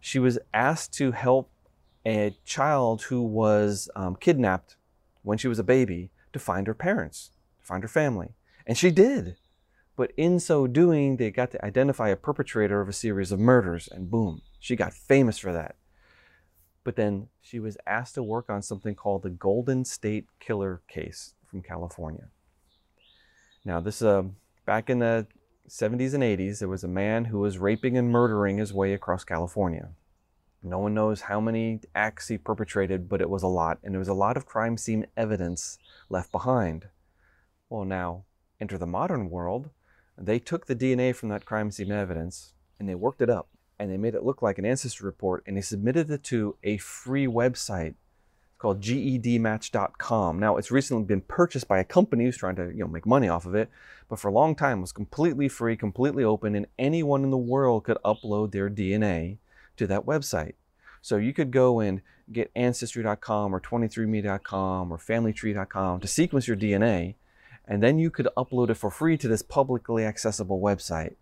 She 0.00 0.18
was 0.18 0.38
asked 0.52 0.92
to 0.94 1.12
help 1.12 1.50
a 2.04 2.34
child 2.44 3.02
who 3.02 3.22
was 3.22 3.88
um, 3.94 4.16
kidnapped 4.16 4.76
when 5.22 5.38
she 5.38 5.48
was 5.48 5.58
a 5.58 5.64
baby 5.64 6.10
to 6.32 6.38
find 6.38 6.66
her 6.66 6.74
parents, 6.74 7.30
to 7.60 7.66
find 7.66 7.82
her 7.84 7.88
family. 7.88 8.30
And 8.66 8.78
she 8.78 8.90
did. 8.90 9.36
But 9.96 10.12
in 10.16 10.40
so 10.40 10.66
doing, 10.66 11.16
they 11.16 11.30
got 11.30 11.50
to 11.50 11.64
identify 11.64 12.08
a 12.08 12.16
perpetrator 12.16 12.80
of 12.80 12.88
a 12.88 12.92
series 12.92 13.32
of 13.32 13.40
murders, 13.40 13.88
and 13.88 14.10
boom, 14.10 14.42
she 14.60 14.76
got 14.76 14.94
famous 14.94 15.38
for 15.38 15.52
that. 15.52 15.74
But 16.84 16.96
then 16.96 17.28
she 17.42 17.58
was 17.58 17.76
asked 17.86 18.14
to 18.14 18.22
work 18.22 18.48
on 18.48 18.62
something 18.62 18.94
called 18.94 19.22
the 19.22 19.30
Golden 19.30 19.84
State 19.84 20.26
Killer 20.38 20.80
case 20.88 21.34
from 21.50 21.62
California. 21.62 22.28
Now, 23.64 23.80
this 23.80 24.00
uh, 24.00 24.22
back 24.64 24.88
in 24.88 25.00
the 25.00 25.26
70s 25.68 26.14
and 26.14 26.22
80s, 26.22 26.58
there 26.58 26.68
was 26.68 26.84
a 26.84 26.88
man 26.88 27.26
who 27.26 27.40
was 27.40 27.58
raping 27.58 27.96
and 27.96 28.10
murdering 28.10 28.58
his 28.58 28.72
way 28.72 28.94
across 28.94 29.24
California. 29.24 29.90
No 30.62 30.78
one 30.78 30.94
knows 30.94 31.22
how 31.22 31.40
many 31.40 31.80
acts 31.94 32.28
he 32.28 32.38
perpetrated, 32.38 33.08
but 33.08 33.20
it 33.20 33.30
was 33.30 33.42
a 33.42 33.48
lot, 33.48 33.78
and 33.82 33.94
there 33.94 34.00
was 34.00 34.08
a 34.08 34.14
lot 34.14 34.36
of 34.36 34.46
crime 34.46 34.76
scene 34.76 35.06
evidence 35.16 35.78
left 36.08 36.32
behind. 36.32 36.88
Well, 37.68 37.84
now, 37.84 38.24
enter 38.60 38.78
the 38.78 38.86
modern 38.86 39.30
world. 39.30 39.70
They 40.16 40.38
took 40.38 40.66
the 40.66 40.76
DNA 40.76 41.14
from 41.14 41.28
that 41.28 41.44
crime 41.44 41.70
scene 41.70 41.92
evidence 41.92 42.54
and 42.78 42.88
they 42.88 42.94
worked 42.94 43.20
it 43.20 43.30
up 43.30 43.48
and 43.78 43.90
they 43.90 43.96
made 43.96 44.14
it 44.14 44.24
look 44.24 44.42
like 44.42 44.58
an 44.58 44.66
ancestry 44.66 45.06
report 45.06 45.44
and 45.46 45.56
they 45.56 45.60
submitted 45.60 46.10
it 46.10 46.24
to 46.24 46.56
a 46.64 46.78
free 46.78 47.26
website 47.26 47.94
called 48.58 48.80
gedmatch.com. 48.80 50.38
Now, 50.38 50.56
it's 50.56 50.70
recently 50.70 51.04
been 51.04 51.20
purchased 51.20 51.68
by 51.68 51.78
a 51.78 51.84
company 51.84 52.24
who's 52.24 52.36
trying 52.36 52.56
to, 52.56 52.66
you 52.66 52.80
know, 52.80 52.88
make 52.88 53.06
money 53.06 53.28
off 53.28 53.46
of 53.46 53.54
it, 53.54 53.70
but 54.08 54.18
for 54.18 54.28
a 54.28 54.32
long 54.32 54.54
time 54.54 54.78
it 54.78 54.82
was 54.82 54.92
completely 54.92 55.48
free, 55.48 55.76
completely 55.76 56.24
open, 56.24 56.54
and 56.54 56.66
anyone 56.78 57.22
in 57.22 57.30
the 57.30 57.36
world 57.36 57.84
could 57.84 57.98
upload 58.04 58.50
their 58.50 58.68
DNA 58.68 59.36
to 59.76 59.86
that 59.86 60.06
website. 60.06 60.54
So 61.00 61.16
you 61.16 61.32
could 61.32 61.52
go 61.52 61.78
and 61.78 62.02
get 62.32 62.50
ancestry.com 62.56 63.54
or 63.54 63.60
23andme.com 63.60 64.92
or 64.92 64.98
familytree.com 64.98 66.00
to 66.00 66.06
sequence 66.06 66.48
your 66.48 66.56
DNA, 66.56 67.14
and 67.66 67.82
then 67.82 67.98
you 67.98 68.10
could 68.10 68.28
upload 68.36 68.70
it 68.70 68.74
for 68.74 68.90
free 68.90 69.16
to 69.18 69.28
this 69.28 69.42
publicly 69.42 70.04
accessible 70.04 70.60
website. 70.60 71.14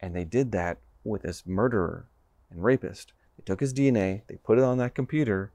And 0.00 0.16
they 0.16 0.24
did 0.24 0.50
that 0.52 0.78
with 1.04 1.22
this 1.22 1.46
murderer 1.46 2.06
and 2.50 2.64
rapist. 2.64 3.12
They 3.36 3.44
took 3.44 3.60
his 3.60 3.72
DNA, 3.72 4.22
they 4.26 4.36
put 4.36 4.58
it 4.58 4.64
on 4.64 4.78
that 4.78 4.94
computer, 4.94 5.50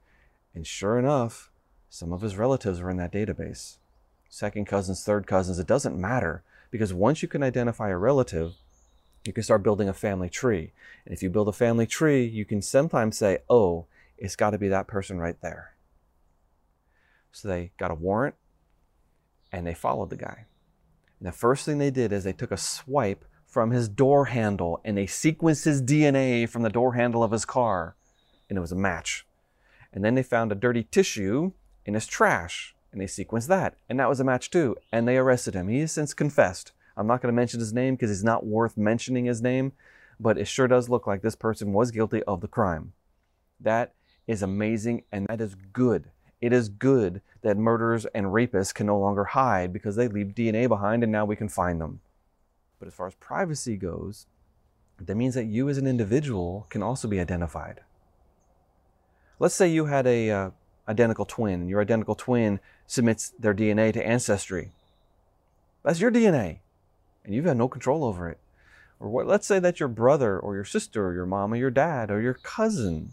and 0.56 0.66
sure 0.66 0.98
enough, 0.98 1.52
some 1.90 2.14
of 2.14 2.22
his 2.22 2.38
relatives 2.38 2.82
were 2.82 2.90
in 2.90 2.98
that 2.98 3.12
database. 3.12 3.76
Second 4.30 4.66
cousins, 4.66 5.04
third 5.04 5.28
cousins, 5.28 5.60
it 5.60 5.68
doesn't 5.68 6.00
matter 6.00 6.44
because 6.72 6.94
once 6.94 7.22
you 7.22 7.28
can 7.28 7.44
identify 7.44 7.90
a 7.90 7.98
relative, 7.98 8.54
you 9.26 9.34
can 9.34 9.44
start 9.44 9.64
building 9.64 9.90
a 9.90 9.94
family 9.94 10.30
tree. 10.30 10.72
And 11.06 11.14
if 11.14 11.22
you 11.22 11.30
build 11.30 11.50
a 11.50 11.54
family 11.54 11.86
tree, 11.86 12.26
you 12.26 12.46
can 12.46 12.62
sometimes 12.62 13.18
say, 13.18 13.40
oh, 13.50 13.86
it's 14.18 14.36
got 14.36 14.52
to 14.52 14.58
be 14.58 14.70
that 14.70 14.88
person 14.88 15.20
right 15.20 15.40
there. 15.42 15.74
So 17.32 17.50
they 17.50 17.72
got 17.78 17.92
a 17.92 17.96
warrant 17.96 18.36
and 19.52 19.68
they 19.68 19.74
followed 19.74 20.10
the 20.10 20.16
guy. 20.16 20.46
And 21.20 21.28
the 21.28 21.34
first 21.34 21.66
thing 21.66 21.78
they 21.78 21.92
did 21.92 22.14
is 22.14 22.24
they 22.24 22.34
took 22.34 22.52
a 22.52 22.58
swipe 22.58 23.26
from 23.46 23.72
his 23.72 23.90
door 23.90 24.26
handle 24.26 24.80
and 24.86 24.98
they 24.98 25.06
sequenced 25.06 25.66
his 25.66 25.82
DNA 25.82 26.48
from 26.48 26.62
the 26.62 26.70
door 26.70 26.94
handle 26.94 27.24
of 27.24 27.32
his 27.32 27.46
car. 27.46 27.96
And 28.50 28.58
it 28.58 28.62
was 28.62 28.72
a 28.72 28.78
match. 28.78 29.26
And 29.96 30.04
then 30.04 30.14
they 30.14 30.24
found 30.24 30.52
a 30.52 30.56
dirty 30.56 30.84
tissue 30.84 31.54
in 31.86 31.94
his 31.94 32.06
trash 32.06 32.76
and 32.92 33.02
they 33.02 33.06
sequenced 33.06 33.48
that. 33.48 33.78
And 33.90 34.00
that 34.00 34.10
was 34.10 34.20
a 34.20 34.26
match 34.26 34.52
too. 34.52 34.76
And 34.92 35.08
they 35.08 35.18
arrested 35.18 35.54
him. 35.54 35.70
He 35.70 35.80
has 35.80 35.94
since 35.94 36.14
confessed. 36.14 36.74
I'm 36.98 37.08
not 37.08 37.22
going 37.22 37.34
to 37.34 37.36
mention 37.36 37.60
his 37.62 37.74
name 37.74 37.96
because 37.96 38.10
he's 38.10 38.24
not 38.24 38.46
worth 38.46 38.78
mentioning 38.78 39.26
his 39.26 39.42
name, 39.42 39.72
but 40.20 40.38
it 40.38 40.48
sure 40.48 40.68
does 40.68 40.90
look 40.90 41.08
like 41.08 41.22
this 41.22 41.36
person 41.36 41.74
was 41.74 41.92
guilty 41.92 42.22
of 42.24 42.42
the 42.42 42.48
crime. 42.48 42.94
That 43.60 43.94
is 44.28 44.42
amazing 44.42 45.04
and 45.12 45.28
that 45.28 45.42
is 45.42 45.56
good. 45.56 46.12
It 46.42 46.52
is 46.52 46.70
good 46.70 47.22
that 47.42 47.58
murderers 47.58 48.06
and 48.08 48.28
rapists 48.28 48.74
can 48.74 48.88
no 48.88 49.00
longer 49.00 49.24
hide 49.24 49.72
because 49.72 49.96
they 49.96 50.08
leave 50.08 50.28
DNA 50.28 50.68
behind 50.68 51.04
and 51.04 51.12
now 51.12 51.26
we 51.26 51.38
can 51.38 51.50
find 51.50 51.80
them. 51.80 52.02
But 52.80 52.90
as 52.90 52.94
far 52.94 53.08
as 53.08 53.16
privacy 53.16 53.78
goes, 53.78 54.28
that 55.00 55.16
means 55.16 55.36
that 55.36 55.46
you 55.46 55.70
as 55.70 55.78
an 55.78 55.88
individual 55.88 56.68
can 56.70 56.84
also 56.84 57.08
be 57.08 57.20
identified. 57.20 57.82
Let's 59.40 59.56
say 59.56 59.68
you 59.68 59.86
had 59.86 60.08
a 60.08 60.30
uh, 60.30 60.50
identical 60.88 61.26
twin 61.26 61.68
your 61.68 61.82
identical 61.82 62.16
twin 62.16 62.60
submits 62.88 63.34
their 63.40 63.54
DNA 63.54 63.92
to 63.94 64.06
Ancestry. 64.06 64.72
That's 65.84 66.00
your 66.00 66.12
DNA 66.12 66.60
and 67.26 67.34
you've 67.34 67.46
had 67.46 67.58
no 67.58 67.68
control 67.68 68.04
over 68.06 68.30
it. 68.30 68.40
Or 69.00 69.10
what, 69.10 69.28
let's 69.28 69.48
say 69.48 69.60
that 69.60 69.80
your 69.80 69.90
brother 69.90 70.40
or 70.40 70.56
your 70.56 70.64
sister 70.64 71.08
or 71.08 71.14
your 71.14 71.26
mom 71.26 71.54
or 71.54 71.58
your 71.58 71.72
dad 71.72 72.10
or 72.10 72.22
your 72.22 72.36
cousin 72.36 73.12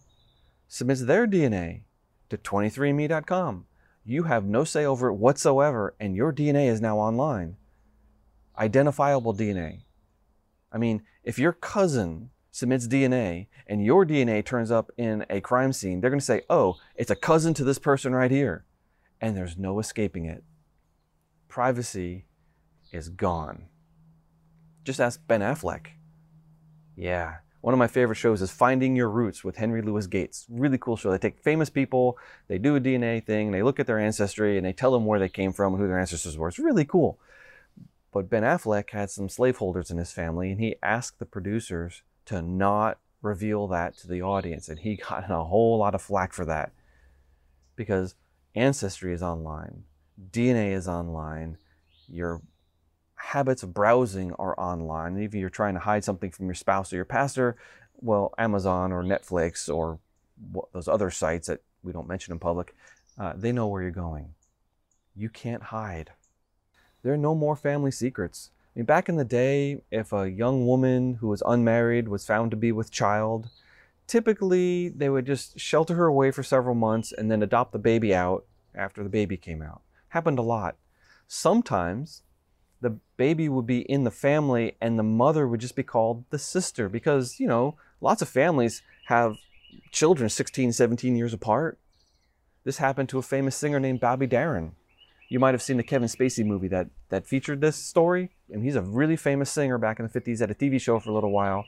submits 0.69 1.03
their 1.03 1.27
DNA 1.27 1.81
to 2.29 2.37
23andme.com. 2.37 3.67
You 4.05 4.25
have 4.25 4.45
no 4.45 4.65
say 4.65 4.85
over 4.85 5.09
it 5.09 5.15
whatsoever, 5.15 5.95
and 5.99 6.15
your 6.15 6.33
DNA 6.33 6.69
is 6.69 6.81
now 6.81 6.99
online. 6.99 7.57
Identifiable 8.59 9.35
DNA. 9.35 9.81
I 10.73 10.79
mean, 10.79 11.03
if 11.25 11.39
your 11.39 11.53
cousin 11.53 12.31
submits 12.53 12.87
DNA 12.87 13.49
and 13.67 13.85
your 13.85 14.07
DNA 14.07 14.45
turns 14.45 14.71
up 14.71 14.93
in 14.97 15.27
a 15.29 15.41
crime 15.41 15.73
scene, 15.73 16.01
they're 16.01 16.11
going 16.11 16.21
to 16.21 16.25
say, 16.25 16.43
oh, 16.49 16.77
it's 16.95 17.11
a 17.11 17.17
cousin 17.17 17.55
to 17.55 17.65
this 17.65 17.79
person 17.79 18.15
right 18.15 18.31
here. 18.31 18.65
And 19.21 19.37
there's 19.37 19.57
no 19.57 19.81
escaping 19.81 20.27
it. 20.27 20.45
Privacy 21.49 22.27
is 22.93 23.09
gone. 23.09 23.67
Just 24.85 25.01
ask 25.01 25.21
Ben 25.27 25.41
Affleck. 25.41 25.87
Yeah. 26.97 27.37
One 27.63 27.73
of 27.73 27.79
my 27.79 27.87
favorite 27.87 28.17
shows 28.17 28.43
is 28.43 28.51
Finding 28.51 28.97
Your 28.97 29.09
Roots 29.09 29.45
with 29.45 29.57
Henry 29.57 29.81
Louis 29.81 30.07
Gates. 30.09 30.47
Really 30.51 30.79
cool 30.79 30.97
show. 30.97 31.11
They 31.11 31.19
take 31.19 31.39
famous 31.39 31.71
people, 31.71 32.19
they 32.49 32.59
do 32.59 32.75
a 32.75 32.81
DNA 32.81 33.25
thing, 33.25 33.53
they 33.53 33.63
look 33.63 33.79
at 33.79 33.87
their 33.87 34.01
ancestry, 34.01 34.57
and 34.57 34.67
they 34.67 34.73
tell 34.73 34.91
them 34.91 35.07
where 35.07 35.21
they 35.21 35.29
came 35.29 35.53
from 35.53 35.73
and 35.73 35.81
who 35.81 35.89
their 35.89 36.01
ancestors 36.01 36.37
were. 36.37 36.49
It's 36.49 36.59
really 36.59 36.85
cool. 36.85 37.21
But 38.13 38.29
Ben 38.29 38.43
Affleck 38.43 38.91
had 38.91 39.11
some 39.11 39.29
slaveholders 39.29 39.91
in 39.91 39.97
his 39.97 40.13
family, 40.13 40.51
and 40.51 40.61
he 40.61 40.75
asked 40.83 41.21
the 41.21 41.25
producers 41.25 42.03
to 42.27 42.43
not 42.43 42.99
reveal 43.21 43.69
that 43.69 43.97
to 43.99 44.09
the 44.09 44.23
audience. 44.23 44.69
And 44.69 44.79
he 44.79 44.97
got 45.09 45.31
a 45.31 45.45
whole 45.45 45.79
lot 45.79 45.95
of 45.95 46.03
flack 46.03 46.33
for 46.33 46.45
that 46.45 46.73
because 47.77 48.15
ancestry 48.55 49.13
is 49.13 49.23
online, 49.23 49.85
DNA 50.31 50.73
is 50.73 50.87
online, 50.87 51.57
your 52.09 52.43
habits 53.15 53.63
of 53.63 53.73
browsing 53.73 54.33
are 54.35 54.59
online. 54.59 55.13
Even 55.13 55.25
if 55.25 55.35
you're 55.35 55.49
trying 55.49 55.75
to 55.75 55.81
hide 55.81 56.05
something 56.05 56.31
from 56.31 56.47
your 56.47 56.55
spouse 56.55 56.93
or 56.93 56.97
your 56.97 57.05
pastor, 57.05 57.57
well, 58.01 58.35
Amazon 58.37 58.93
or 58.93 59.03
Netflix 59.03 59.73
or 59.73 59.99
those 60.73 60.89
other 60.89 61.11
sites 61.11 61.47
that 61.47 61.61
we 61.83 61.93
don't 61.93 62.09
mention 62.09 62.33
in 62.33 62.39
public, 62.39 62.75
uh, 63.19 63.33
they 63.37 63.53
know 63.53 63.69
where 63.69 63.83
you're 63.83 63.91
going. 63.91 64.35
You 65.15 65.29
can't 65.29 65.65
hide. 65.65 66.11
There 67.03 67.13
are 67.13 67.19
no 67.19 67.35
more 67.35 67.57
family 67.57 67.91
secrets. 67.91 68.51
I 68.75 68.79
mean, 68.79 68.87
back 68.87 69.09
in 69.09 69.17
the 69.17 69.25
day, 69.25 69.83
if 69.91 70.13
a 70.13 70.31
young 70.31 70.67
woman 70.67 71.15
who 71.15 71.29
was 71.29 71.43
unmarried 71.45 72.09
was 72.09 72.27
found 72.27 72.51
to 72.53 72.57
be 72.57 72.73
with 72.73 72.91
child, 72.91 73.51
typically 74.07 74.89
they 74.89 75.11
would 75.11 75.27
just 75.27 75.61
shelter 75.61 75.95
her 75.95 76.07
away 76.07 76.31
for 76.31 76.43
several 76.43 76.75
months 76.75 77.13
and 77.13 77.31
then 77.31 77.43
adopt 77.43 77.73
the 77.73 77.79
baby 77.79 78.15
out 78.15 78.47
after 78.75 79.03
the 79.03 79.11
baby 79.11 79.37
came 79.37 79.61
out. 79.61 79.83
Happened 80.09 80.39
a 80.39 80.43
lot. 80.43 80.77
Sometimes 81.27 82.23
the 82.81 82.99
baby 83.19 83.47
would 83.47 83.67
be 83.67 83.81
in 83.83 84.05
the 84.05 84.11
family 84.11 84.77
and 84.81 84.99
the 84.99 85.03
mother 85.03 85.47
would 85.47 85.61
just 85.61 85.77
be 85.77 85.83
called 85.83 86.25
the 86.31 86.39
sister 86.39 86.89
because, 86.89 87.39
you 87.39 87.47
know, 87.47 87.77
lots 88.01 88.23
of 88.23 88.29
families 88.29 88.83
have 89.07 89.37
children 89.91 90.31
16, 90.31 90.73
17 90.73 91.15
years 91.15 91.35
apart. 91.35 91.79
This 92.65 92.79
happened 92.79 93.11
to 93.11 93.19
a 93.19 93.23
famous 93.23 93.55
singer 93.55 93.79
named 93.79 94.01
Bobby 94.01 94.27
Darin. 94.27 94.73
You 95.33 95.39
might 95.39 95.55
have 95.55 95.63
seen 95.63 95.79
the 95.79 95.83
Kevin 95.83 96.09
Spacey 96.09 96.45
movie 96.45 96.69
that, 96.69 96.89
that 97.09 97.27
featured 97.27 97.63
this 97.63 97.77
story. 97.77 98.29
And 98.53 98.63
he's 98.63 98.77
a 98.77 98.83
really 98.83 99.17
famous 99.17 99.51
singer 99.51 99.79
back 99.79 99.99
in 99.99 100.07
the 100.07 100.21
50s, 100.21 100.41
had 100.41 100.51
a 100.51 100.55
TV 100.55 100.79
show 100.79 101.01
for 101.01 101.09
a 101.09 101.15
little 101.15 101.31
while. 101.31 101.65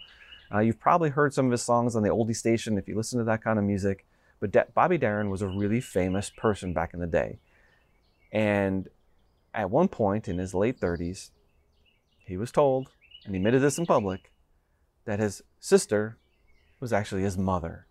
Uh, 0.54 0.58
you've 0.58 0.78
probably 0.78 1.08
heard 1.08 1.32
some 1.32 1.46
of 1.46 1.52
his 1.52 1.62
songs 1.62 1.96
on 1.96 2.02
the 2.02 2.10
oldie 2.10 2.36
station 2.36 2.76
if 2.76 2.86
you 2.86 2.94
listen 2.94 3.18
to 3.20 3.24
that 3.24 3.42
kind 3.42 3.58
of 3.58 3.64
music. 3.64 4.04
But 4.38 4.74
Bobby 4.74 4.98
Darin 4.98 5.30
was 5.30 5.40
a 5.40 5.48
really 5.48 5.80
famous 5.80 6.28
person 6.28 6.74
back 6.74 6.92
in 6.92 7.00
the 7.00 7.06
day. 7.06 7.38
And 8.30 8.90
at 9.54 9.70
one 9.70 9.88
point 9.88 10.28
in 10.28 10.36
his 10.36 10.52
late 10.52 10.78
30s, 10.78 11.30
he 12.26 12.36
was 12.36 12.52
told, 12.52 12.90
and 13.24 13.34
he 13.34 13.38
admitted 13.38 13.62
this 13.62 13.78
in 13.78 13.86
public, 13.86 14.30
that 15.06 15.20
his 15.20 15.42
sister 15.58 16.18
was 16.80 16.92
actually 16.92 17.22
his 17.22 17.38
mother. 17.38 17.86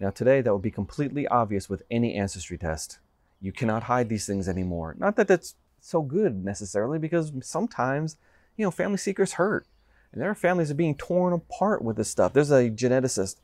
Now, 0.00 0.08
today, 0.08 0.40
that 0.40 0.54
would 0.54 0.62
be 0.62 0.70
completely 0.70 1.28
obvious 1.28 1.68
with 1.68 1.82
any 1.90 2.14
ancestry 2.14 2.56
test. 2.56 2.98
You 3.40 3.52
cannot 3.52 3.84
hide 3.84 4.08
these 4.08 4.26
things 4.26 4.48
anymore. 4.48 4.94
Not 4.98 5.16
that 5.16 5.28
that's 5.28 5.54
so 5.80 6.02
good 6.02 6.44
necessarily, 6.44 6.98
because 6.98 7.32
sometimes, 7.42 8.16
you 8.56 8.64
know, 8.64 8.70
family 8.70 8.98
secrets 8.98 9.34
hurt. 9.34 9.66
And 10.12 10.22
there 10.22 10.30
are 10.30 10.34
families 10.34 10.68
that 10.68 10.74
are 10.74 10.76
being 10.76 10.96
torn 10.96 11.32
apart 11.32 11.82
with 11.82 11.96
this 11.96 12.10
stuff. 12.10 12.32
There's 12.32 12.50
a 12.50 12.70
geneticist 12.70 13.36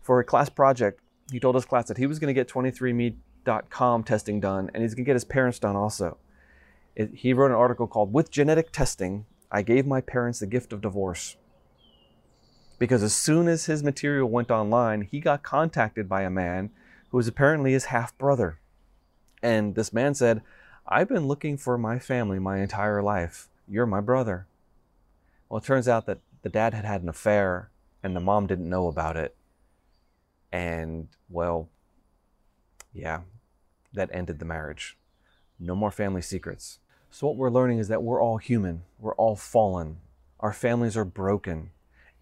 for 0.00 0.20
a 0.20 0.24
class 0.24 0.48
project. 0.48 1.00
He 1.30 1.40
told 1.40 1.54
his 1.54 1.64
class 1.64 1.88
that 1.88 1.98
he 1.98 2.06
was 2.06 2.18
going 2.18 2.32
to 2.32 2.34
get 2.34 2.48
23andme.com 2.48 4.04
testing 4.04 4.40
done, 4.40 4.70
and 4.72 4.82
he's 4.82 4.94
going 4.94 5.04
to 5.04 5.08
get 5.08 5.14
his 5.14 5.24
parents 5.24 5.58
done 5.58 5.76
also 5.76 6.18
it, 7.00 7.10
he 7.14 7.32
wrote 7.32 7.50
an 7.50 7.56
article 7.56 7.86
called 7.86 8.12
With 8.12 8.30
Genetic 8.30 8.72
Testing, 8.72 9.24
I 9.50 9.62
Gave 9.62 9.86
My 9.86 10.00
Parents 10.00 10.40
the 10.40 10.46
Gift 10.46 10.72
of 10.72 10.80
Divorce. 10.80 11.36
Because 12.78 13.02
as 13.02 13.14
soon 13.14 13.48
as 13.48 13.66
his 13.66 13.82
material 13.82 14.28
went 14.28 14.50
online, 14.50 15.08
he 15.10 15.20
got 15.20 15.42
contacted 15.42 16.08
by 16.08 16.22
a 16.22 16.30
man 16.30 16.70
who 17.08 17.16
was 17.16 17.28
apparently 17.28 17.72
his 17.72 17.86
half 17.86 18.16
brother. 18.16 18.59
And 19.42 19.74
this 19.74 19.92
man 19.92 20.14
said, 20.14 20.42
I've 20.86 21.08
been 21.08 21.26
looking 21.26 21.56
for 21.56 21.78
my 21.78 21.98
family 21.98 22.38
my 22.38 22.58
entire 22.58 23.02
life. 23.02 23.48
You're 23.68 23.86
my 23.86 24.00
brother. 24.00 24.46
Well, 25.48 25.58
it 25.58 25.64
turns 25.64 25.88
out 25.88 26.06
that 26.06 26.18
the 26.42 26.48
dad 26.48 26.74
had 26.74 26.84
had 26.84 27.02
an 27.02 27.08
affair 27.08 27.70
and 28.02 28.14
the 28.14 28.20
mom 28.20 28.46
didn't 28.46 28.68
know 28.68 28.88
about 28.88 29.16
it. 29.16 29.36
And, 30.52 31.08
well, 31.28 31.68
yeah, 32.92 33.20
that 33.92 34.10
ended 34.12 34.38
the 34.38 34.44
marriage. 34.44 34.96
No 35.58 35.74
more 35.74 35.90
family 35.90 36.22
secrets. 36.22 36.78
So, 37.10 37.26
what 37.26 37.36
we're 37.36 37.50
learning 37.50 37.78
is 37.78 37.88
that 37.88 38.02
we're 38.02 38.22
all 38.22 38.38
human, 38.38 38.82
we're 38.98 39.14
all 39.14 39.36
fallen, 39.36 39.98
our 40.38 40.52
families 40.52 40.96
are 40.96 41.04
broken, 41.04 41.70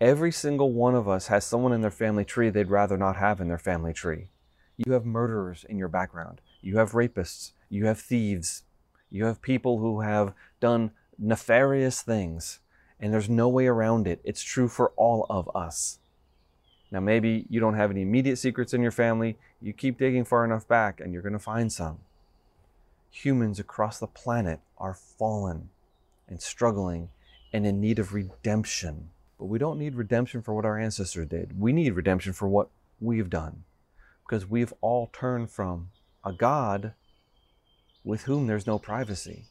Every 0.00 0.30
single 0.30 0.72
one 0.72 0.94
of 0.94 1.08
us 1.08 1.26
has 1.26 1.44
someone 1.44 1.72
in 1.72 1.80
their 1.80 1.90
family 1.90 2.24
tree 2.24 2.50
they'd 2.50 2.70
rather 2.70 2.96
not 2.96 3.16
have 3.16 3.40
in 3.40 3.48
their 3.48 3.58
family 3.58 3.92
tree. 3.92 4.28
You 4.76 4.92
have 4.92 5.04
murderers 5.04 5.66
in 5.68 5.76
your 5.76 5.88
background. 5.88 6.40
You 6.60 6.78
have 6.78 6.92
rapists. 6.92 7.52
You 7.68 7.86
have 7.86 8.00
thieves. 8.00 8.64
You 9.10 9.24
have 9.24 9.42
people 9.42 9.78
who 9.78 10.00
have 10.00 10.34
done 10.60 10.90
nefarious 11.18 12.02
things, 12.02 12.60
and 13.00 13.12
there's 13.12 13.28
no 13.28 13.48
way 13.48 13.66
around 13.66 14.06
it. 14.06 14.20
It's 14.24 14.42
true 14.42 14.68
for 14.68 14.92
all 14.96 15.26
of 15.28 15.50
us. 15.54 15.98
Now, 16.90 17.00
maybe 17.00 17.46
you 17.50 17.60
don't 17.60 17.74
have 17.74 17.90
any 17.90 18.02
immediate 18.02 18.36
secrets 18.36 18.72
in 18.72 18.82
your 18.82 18.90
family. 18.90 19.36
You 19.60 19.72
keep 19.72 19.98
digging 19.98 20.24
far 20.24 20.44
enough 20.44 20.66
back, 20.66 21.00
and 21.00 21.12
you're 21.12 21.22
going 21.22 21.32
to 21.34 21.38
find 21.38 21.72
some. 21.72 21.98
Humans 23.10 23.58
across 23.58 23.98
the 23.98 24.06
planet 24.06 24.60
are 24.78 24.94
fallen 24.94 25.70
and 26.28 26.40
struggling 26.40 27.10
and 27.52 27.66
in 27.66 27.80
need 27.80 27.98
of 27.98 28.14
redemption. 28.14 29.10
But 29.38 29.46
we 29.46 29.58
don't 29.58 29.78
need 29.78 29.94
redemption 29.94 30.42
for 30.42 30.54
what 30.54 30.64
our 30.64 30.78
ancestors 30.78 31.28
did. 31.28 31.58
We 31.60 31.72
need 31.72 31.94
redemption 31.94 32.32
for 32.32 32.48
what 32.48 32.68
we've 33.00 33.30
done. 33.30 33.64
Because 34.26 34.46
we've 34.46 34.74
all 34.80 35.10
turned 35.12 35.50
from 35.50 35.88
a 36.24 36.32
God 36.32 36.94
with 38.04 38.22
whom 38.22 38.46
there's 38.46 38.66
no 38.66 38.78
privacy. 38.78 39.46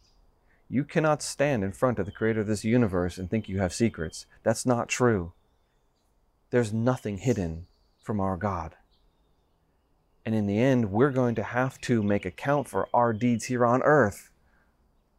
You 0.70 0.84
cannot 0.84 1.22
stand 1.22 1.64
in 1.64 1.72
front 1.72 2.00
of 2.00 2.06
the 2.06 2.12
creator 2.12 2.42
of 2.42 2.48
this 2.48 2.66
universe 2.66 3.18
and 3.18 3.30
think 3.30 3.48
you 3.48 3.60
have 3.60 3.74
secrets. 3.74 4.26
That's 4.44 4.66
not 4.66 4.90
true. 4.90 5.34
There's 6.50 6.74
nothing 6.74 7.20
hidden 7.20 7.68
from 8.02 8.20
our 8.20 8.38
God. 8.38 8.76
And 10.26 10.36
in 10.36 10.46
the 10.46 10.60
end, 10.60 10.92
we're 10.92 11.12
going 11.12 11.36
to 11.36 11.44
have 11.44 11.80
to 11.82 12.04
make 12.04 12.26
account 12.26 12.68
for 12.68 12.90
our 12.94 13.14
deeds 13.14 13.46
here 13.46 13.66
on 13.66 13.82
earth 13.84 14.30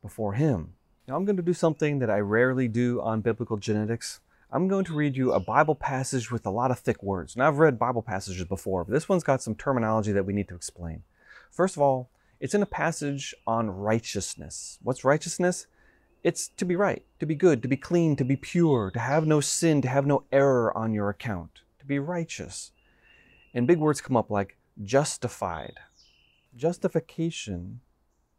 before 0.02 0.34
Him. 0.34 0.74
Now, 1.06 1.16
I'm 1.16 1.24
going 1.24 1.38
to 1.38 1.42
do 1.42 1.54
something 1.54 1.98
that 2.00 2.10
I 2.10 2.18
rarely 2.18 2.68
do 2.68 3.00
on 3.00 3.22
biblical 3.22 3.56
genetics. 3.56 4.20
I'm 4.50 4.68
going 4.68 4.84
to 4.84 4.94
read 4.94 5.16
you 5.16 5.32
a 5.32 5.40
Bible 5.40 5.74
passage 5.74 6.30
with 6.30 6.44
a 6.44 6.50
lot 6.50 6.70
of 6.70 6.78
thick 6.78 7.02
words. 7.02 7.36
Now, 7.36 7.48
I've 7.48 7.58
read 7.58 7.78
Bible 7.78 8.02
passages 8.02 8.44
before, 8.44 8.84
but 8.84 8.92
this 8.92 9.08
one's 9.08 9.24
got 9.24 9.42
some 9.42 9.54
terminology 9.54 10.12
that 10.12 10.26
we 10.26 10.34
need 10.34 10.48
to 10.48 10.54
explain. 10.54 11.02
First 11.50 11.76
of 11.76 11.82
all, 11.82 12.10
it's 12.40 12.54
in 12.54 12.62
a 12.62 12.66
passage 12.66 13.34
on 13.46 13.70
righteousness. 13.70 14.78
What's 14.82 15.04
righteousness? 15.04 15.66
It's 16.22 16.48
to 16.56 16.64
be 16.64 16.76
right, 16.76 17.04
to 17.20 17.26
be 17.26 17.34
good, 17.34 17.62
to 17.62 17.68
be 17.68 17.76
clean, 17.76 18.16
to 18.16 18.24
be 18.24 18.36
pure, 18.36 18.90
to 18.92 18.98
have 18.98 19.26
no 19.26 19.40
sin, 19.40 19.82
to 19.82 19.88
have 19.88 20.06
no 20.06 20.24
error 20.32 20.76
on 20.76 20.92
your 20.92 21.08
account, 21.08 21.60
to 21.78 21.86
be 21.86 21.98
righteous. 21.98 22.72
And 23.54 23.66
big 23.66 23.78
words 23.78 24.00
come 24.00 24.16
up 24.16 24.30
like 24.30 24.56
justified. 24.82 25.74
Justification 26.56 27.80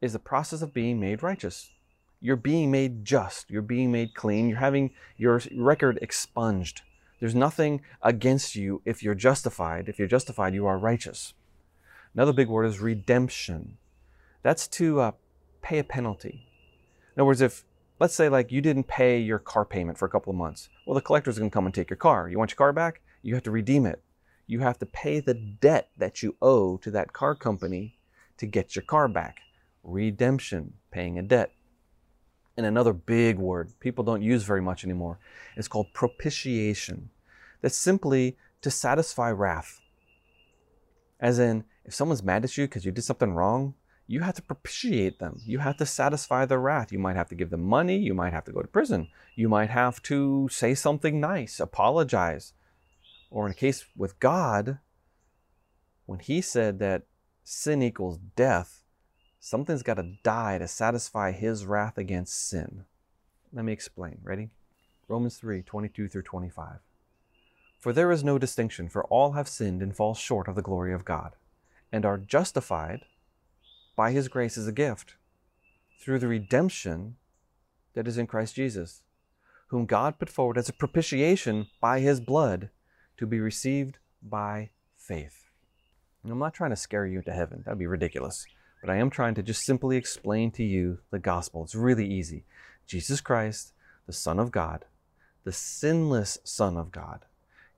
is 0.02 0.14
the 0.14 0.20
process 0.20 0.62
of 0.62 0.74
being 0.74 1.00
made 1.00 1.24
righteous. 1.24 1.72
You're 2.22 2.36
being 2.36 2.70
made 2.70 3.06
just, 3.06 3.50
you're 3.50 3.62
being 3.62 3.92
made 3.92 4.14
clean, 4.14 4.50
you're 4.50 4.60
having 4.60 4.92
your 5.18 5.42
record 5.56 6.00
expunged. 6.02 6.82
There's 7.20 7.36
nothing 7.36 7.82
against 8.02 8.56
you 8.56 8.82
if 8.86 9.04
you're 9.04 9.16
justified. 9.16 9.90
If 9.90 10.00
you're 10.00 10.08
justified, 10.08 10.54
you 10.54 10.66
are 10.66 10.78
righteous. 10.78 11.34
Another 12.20 12.34
big 12.34 12.50
word 12.50 12.66
is 12.66 12.82
redemption. 12.82 13.78
That's 14.44 14.68
to 14.68 15.00
uh, 15.00 15.12
pay 15.62 15.80
a 15.80 15.86
penalty. 15.86 16.50
In 17.16 17.22
other 17.22 17.26
words, 17.26 17.40
if 17.40 17.64
let's 17.98 18.14
say 18.14 18.28
like 18.28 18.52
you 18.52 18.60
didn't 18.60 18.90
pay 18.90 19.20
your 19.20 19.40
car 19.40 19.64
payment 19.64 19.98
for 19.98 20.06
a 20.06 20.10
couple 20.10 20.32
of 20.32 20.36
months, 20.36 20.68
well, 20.86 20.96
the 20.96 21.02
collector's 21.02 21.40
going 21.40 21.50
to 21.50 21.54
come 21.54 21.66
and 21.66 21.74
take 21.74 21.90
your 21.90 21.96
car. 21.96 22.28
You 22.28 22.38
want 22.38 22.52
your 22.52 22.58
car 22.58 22.74
back? 22.74 23.00
You 23.22 23.36
have 23.36 23.44
to 23.44 23.52
redeem 23.52 23.86
it. 23.86 24.04
You 24.48 24.60
have 24.60 24.78
to 24.80 24.86
pay 24.86 25.22
the 25.22 25.34
debt 25.34 25.92
that 25.98 26.22
you 26.22 26.36
owe 26.42 26.76
to 26.80 26.92
that 26.92 27.14
car 27.14 27.36
company 27.36 27.98
to 28.36 28.46
get 28.46 28.76
your 28.76 28.84
car 28.84 29.08
back. 29.08 29.38
Redemption, 29.86 30.74
paying 30.92 31.18
a 31.18 31.22
debt. 31.24 31.54
And 32.58 32.66
another 32.66 32.92
big 32.92 33.38
word 33.38 33.72
people 33.80 34.04
don't 34.04 34.22
use 34.22 34.44
very 34.44 34.62
much 34.62 34.84
anymore 34.84 35.20
is 35.56 35.70
called 35.70 35.94
propitiation. 35.94 37.12
That's 37.62 37.78
simply 37.78 38.36
to 38.62 38.70
satisfy 38.70 39.32
wrath. 39.32 39.80
As 41.22 41.40
in, 41.40 41.64
if 41.86 41.94
someone's 41.94 42.24
mad 42.24 42.44
at 42.44 42.58
you 42.58 42.66
because 42.66 42.86
you 42.86 42.92
did 42.92 43.04
something 43.04 43.34
wrong, 43.34 43.76
you 44.08 44.22
have 44.22 44.36
to 44.36 44.42
propitiate 44.42 45.20
them. 45.20 45.40
You 45.46 45.60
have 45.60 45.78
to 45.78 45.86
satisfy 45.86 46.46
their 46.46 46.60
wrath. 46.60 46.92
You 46.92 46.98
might 46.98 47.16
have 47.16 47.30
to 47.30 47.36
give 47.36 47.52
them 47.52 47.64
money. 47.64 47.98
You 47.98 48.16
might 48.16 48.34
have 48.34 48.46
to 48.46 48.52
go 48.52 48.62
to 48.62 48.68
prison. 48.68 49.08
You 49.36 49.50
might 49.50 49.70
have 49.70 50.02
to 50.04 50.50
say 50.52 50.74
something 50.74 51.20
nice, 51.20 51.60
apologize. 51.60 52.54
Or 53.30 53.46
in 53.46 53.52
a 53.52 53.56
case 53.56 53.86
with 53.96 54.20
God, 54.20 54.80
when 56.08 56.20
He 56.20 56.42
said 56.42 56.80
that 56.80 57.04
sin 57.44 57.84
equals 57.84 58.18
death, 58.36 58.84
something's 59.40 59.84
got 59.84 59.96
to 59.96 60.14
die 60.24 60.58
to 60.58 60.68
satisfy 60.68 61.32
His 61.32 61.68
wrath 61.68 62.00
against 62.00 62.50
sin. 62.50 62.86
Let 63.54 63.66
me 63.66 63.74
explain. 63.74 64.18
Ready? 64.24 64.50
Romans 65.08 65.38
3 65.38 65.62
22 65.62 66.08
through 66.08 66.24
25. 66.24 66.80
For 67.80 67.94
there 67.94 68.12
is 68.12 68.24
no 68.24 68.38
distinction, 68.38 68.90
for 68.90 69.06
all 69.06 69.34
have 69.34 69.48
sinned 69.48 69.82
and 69.82 69.96
fall 69.96 70.14
short 70.14 70.48
of 70.48 70.56
the 70.56 70.62
glory 70.62 70.94
of 70.94 71.06
God, 71.06 71.36
and 71.92 72.06
are 72.06 72.18
justified 72.18 73.06
by 73.96 74.12
his 74.12 74.28
grace 74.28 74.58
as 74.58 74.68
a 74.68 74.72
gift 74.72 75.16
through 76.02 76.20
the 76.20 76.28
redemption 76.28 77.16
that 77.94 78.08
is 78.08 78.18
in 78.18 78.28
Christ 78.28 78.56
Jesus, 78.56 79.02
whom 79.68 79.86
God 79.86 80.20
put 80.20 80.30
forward 80.30 80.58
as 80.58 80.70
a 80.70 80.74
propitiation 80.74 81.68
by 81.82 82.00
his 82.00 82.20
blood 82.20 82.70
to 83.18 83.26
be 83.26 83.40
received 83.40 83.98
by 84.22 84.70
faith. 84.96 85.50
And 86.24 86.32
I'm 86.32 86.40
not 86.40 86.54
trying 86.54 86.70
to 86.70 86.76
scare 86.76 87.06
you 87.06 87.20
into 87.20 87.34
heaven, 87.34 87.64
that'd 87.66 87.80
be 87.80 87.88
ridiculous. 87.88 88.46
But 88.82 88.90
I 88.90 88.96
am 88.96 89.10
trying 89.10 89.36
to 89.36 89.44
just 89.44 89.64
simply 89.64 89.98
explain 89.98 90.52
to 90.52 90.64
you 90.64 91.00
the 91.12 91.20
gospel. 91.20 91.64
It's 91.64 91.76
really 91.76 92.08
easy. 92.08 92.46
Jesus 92.88 93.20
Christ, 93.20 93.74
the 94.08 94.14
Son 94.14 94.40
of 94.40 94.52
God, 94.52 94.86
the 95.44 95.52
sinless 95.52 96.38
Son 96.44 96.78
of 96.78 96.92
God, 96.92 97.26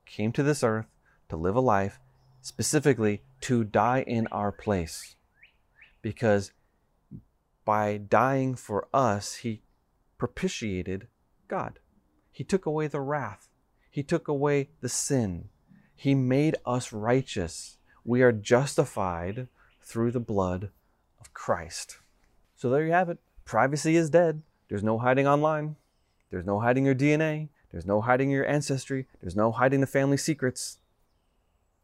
came 0.06 0.32
to 0.34 0.44
this 0.44 0.64
earth 0.64 0.88
to 1.30 1.36
live 1.36 1.56
a 1.56 1.62
life, 1.62 2.00
specifically 2.42 3.22
to 3.42 3.64
die 3.64 4.04
in 4.06 4.28
our 4.28 4.52
place 4.52 5.16
because 6.02 6.52
by 7.64 7.98
dying 7.98 8.56
for 8.56 8.88
us, 8.94 9.36
he 9.36 9.62
propitiated 10.18 11.08
God. 11.48 11.80
He 12.32 12.44
took 12.44 12.66
away 12.66 12.88
the 12.88 13.02
wrath, 13.02 13.50
he 13.90 14.04
took 14.04 14.28
away 14.28 14.70
the 14.82 14.90
sin, 14.90 15.50
he 15.96 16.16
made 16.16 16.56
us 16.66 16.92
righteous. 16.92 17.78
We 18.04 18.24
are 18.24 18.32
justified 18.32 19.48
through 19.82 20.12
the 20.12 20.20
blood 20.20 20.72
of 21.20 21.34
Christ. 21.34 21.98
So 22.56 22.70
there 22.70 22.84
you 22.84 22.92
have 22.92 23.10
it. 23.10 23.20
Privacy 23.46 23.96
is 23.96 24.10
dead. 24.10 24.42
There's 24.70 24.84
no 24.84 24.98
hiding 24.98 25.28
online. 25.28 25.76
There's 26.32 26.46
no 26.46 26.60
hiding 26.60 26.86
your 26.86 26.96
DNA. 26.96 27.50
There's 27.72 27.86
no 27.86 28.02
hiding 28.02 28.32
your 28.32 28.48
ancestry. 28.48 29.06
There's 29.22 29.36
no 29.36 29.52
hiding 29.52 29.82
the 29.82 29.88
family 29.88 30.18
secrets. 30.18 30.80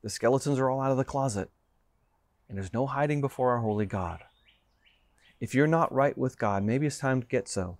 The 0.07 0.11
skeletons 0.11 0.57
are 0.57 0.69
all 0.69 0.79
out 0.79 0.91
of 0.91 0.95
the 0.95 1.03
closet 1.03 1.49
and 2.47 2.57
there's 2.57 2.71
no 2.71 2.87
hiding 2.87 3.19
before 3.19 3.51
our 3.51 3.59
holy 3.59 3.85
God. 3.85 4.21
If 5.41 5.53
you're 5.53 5.67
not 5.67 5.93
right 5.93 6.17
with 6.17 6.39
God, 6.39 6.63
maybe 6.63 6.87
it's 6.87 6.97
time 6.97 7.19
to 7.19 7.27
get 7.27 7.49
so. 7.49 7.77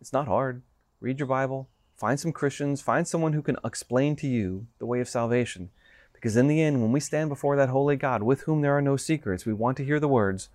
It's 0.00 0.12
not 0.12 0.28
hard. 0.28 0.62
Read 1.00 1.18
your 1.18 1.26
Bible, 1.26 1.68
find 1.96 2.20
some 2.20 2.30
Christians, 2.30 2.80
find 2.80 3.08
someone 3.08 3.32
who 3.32 3.42
can 3.42 3.56
explain 3.64 4.14
to 4.14 4.28
you 4.28 4.68
the 4.78 4.86
way 4.86 5.00
of 5.00 5.08
salvation. 5.08 5.70
Because 6.12 6.36
in 6.36 6.46
the 6.46 6.62
end, 6.62 6.80
when 6.80 6.92
we 6.92 7.00
stand 7.00 7.28
before 7.28 7.56
that 7.56 7.70
holy 7.70 7.96
God 7.96 8.22
with 8.22 8.42
whom 8.42 8.60
there 8.60 8.78
are 8.78 8.80
no 8.80 8.96
secrets, 8.96 9.44
we 9.44 9.52
want 9.52 9.76
to 9.78 9.84
hear 9.84 9.98
the 9.98 10.06
words, 10.06 10.50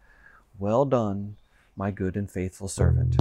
Well 0.58 0.86
done, 0.86 1.36
my 1.76 1.92
good 1.92 2.16
and 2.16 2.32
faithful 2.32 2.70
servant. 2.70 3.18